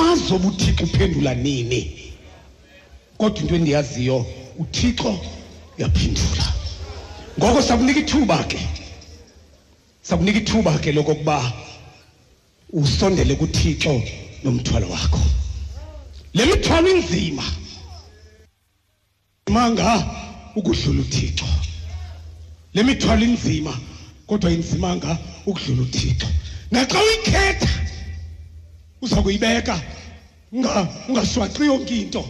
[0.08, 1.80] andimazi ubuthixo uphendula nini
[3.18, 4.16] kodwa into endiyaziyo
[4.62, 5.10] uthixo
[5.78, 6.44] uyaphendula
[7.38, 8.58] ngoko sakunika ithuba ke
[10.08, 11.36] sakunika ithuba ke lokokuba
[12.72, 13.92] usondele kuthixo
[14.44, 15.20] nomthwalo wakho
[16.34, 17.44] le mithwalo inzima
[19.54, 19.90] manga
[20.58, 21.46] ukudlula uthixo
[22.74, 23.72] le mithwalo inzima
[24.26, 25.10] kodwa inzimanga
[25.48, 26.26] ukudlula uthixo
[26.72, 27.70] naxa uyikhetha
[29.02, 29.80] uza kuyibeka
[31.08, 32.22] ungaswaqi yonke into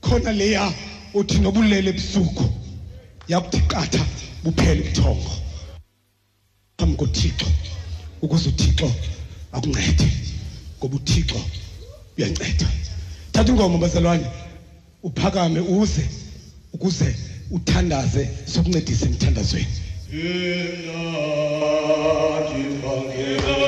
[0.00, 0.72] khona leya
[1.14, 2.44] uthi nobulele ebusuku
[3.28, 4.00] yakuthi qatha
[4.44, 5.30] buphele ubuthongo
[6.78, 7.46] phambi kothixo
[8.22, 8.88] ukuze uthixo
[9.52, 10.06] akuncede
[10.78, 11.38] ngoba uthixo
[12.18, 12.66] uyanceda
[13.32, 14.26] thatha ingoma bazalwane
[15.02, 16.04] uphakame uze
[16.74, 17.08] ukuze
[17.56, 18.22] uthandaze
[18.52, 19.66] sokuncedisa emthandazweni
[20.08, 23.67] Ingathi phangela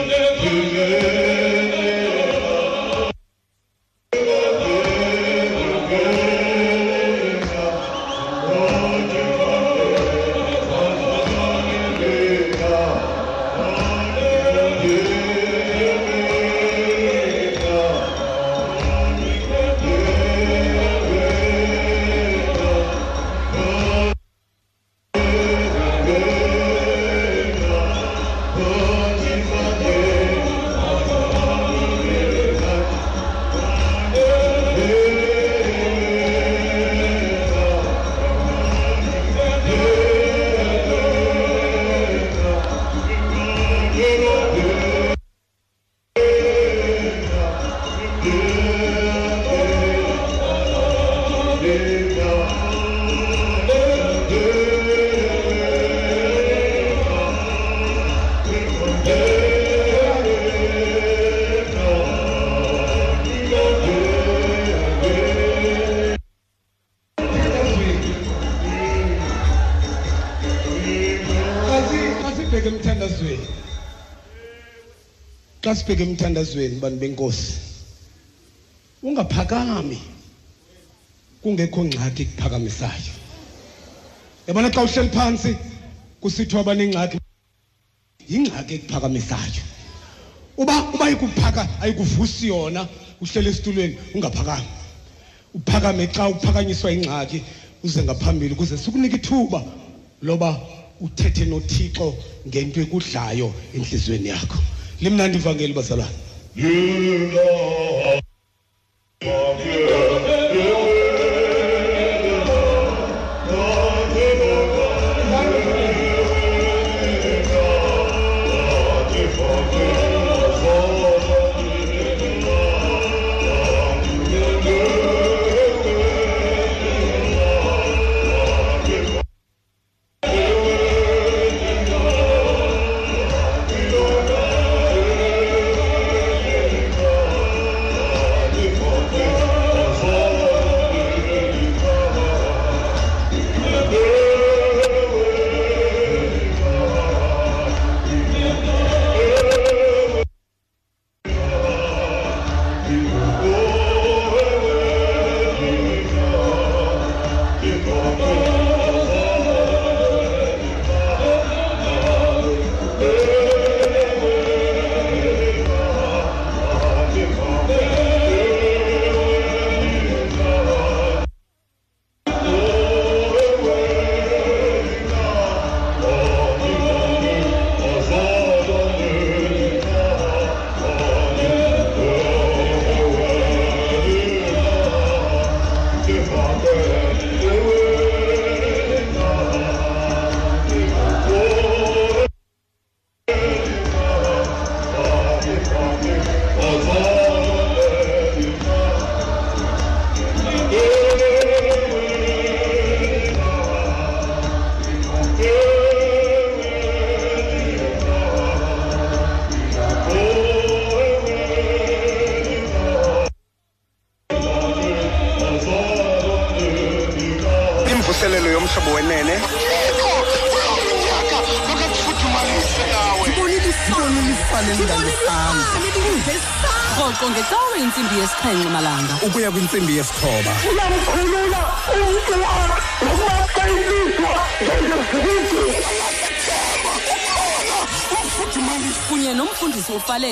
[76.31, 77.53] emthandazweni bani benkosi
[79.03, 79.99] ungaphakami
[81.43, 83.15] kungekho ngxaki ekuphakamisayo
[84.47, 85.51] yabona xa uhleli phansi
[86.23, 87.17] kusithiwa banengxaki
[88.33, 89.63] yingxaki ekuphakamisayo
[90.61, 92.83] uba uba ikuphaka ayikuvusi yona
[93.23, 94.69] uhleli esitulweni ungaphakami
[95.59, 97.39] uphakame xa uphakanyiswa ingxaki
[97.87, 99.61] uze ngaphambili ukuze sikunika ithuba
[100.27, 100.51] loba
[101.05, 102.07] uthethe nothixo
[102.49, 104.61] ngento ekudlayo enhlizweni yakho
[105.03, 106.15] limnandi vangeli bazalwane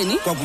[0.07, 0.23] What?
[0.23, 0.38] kwa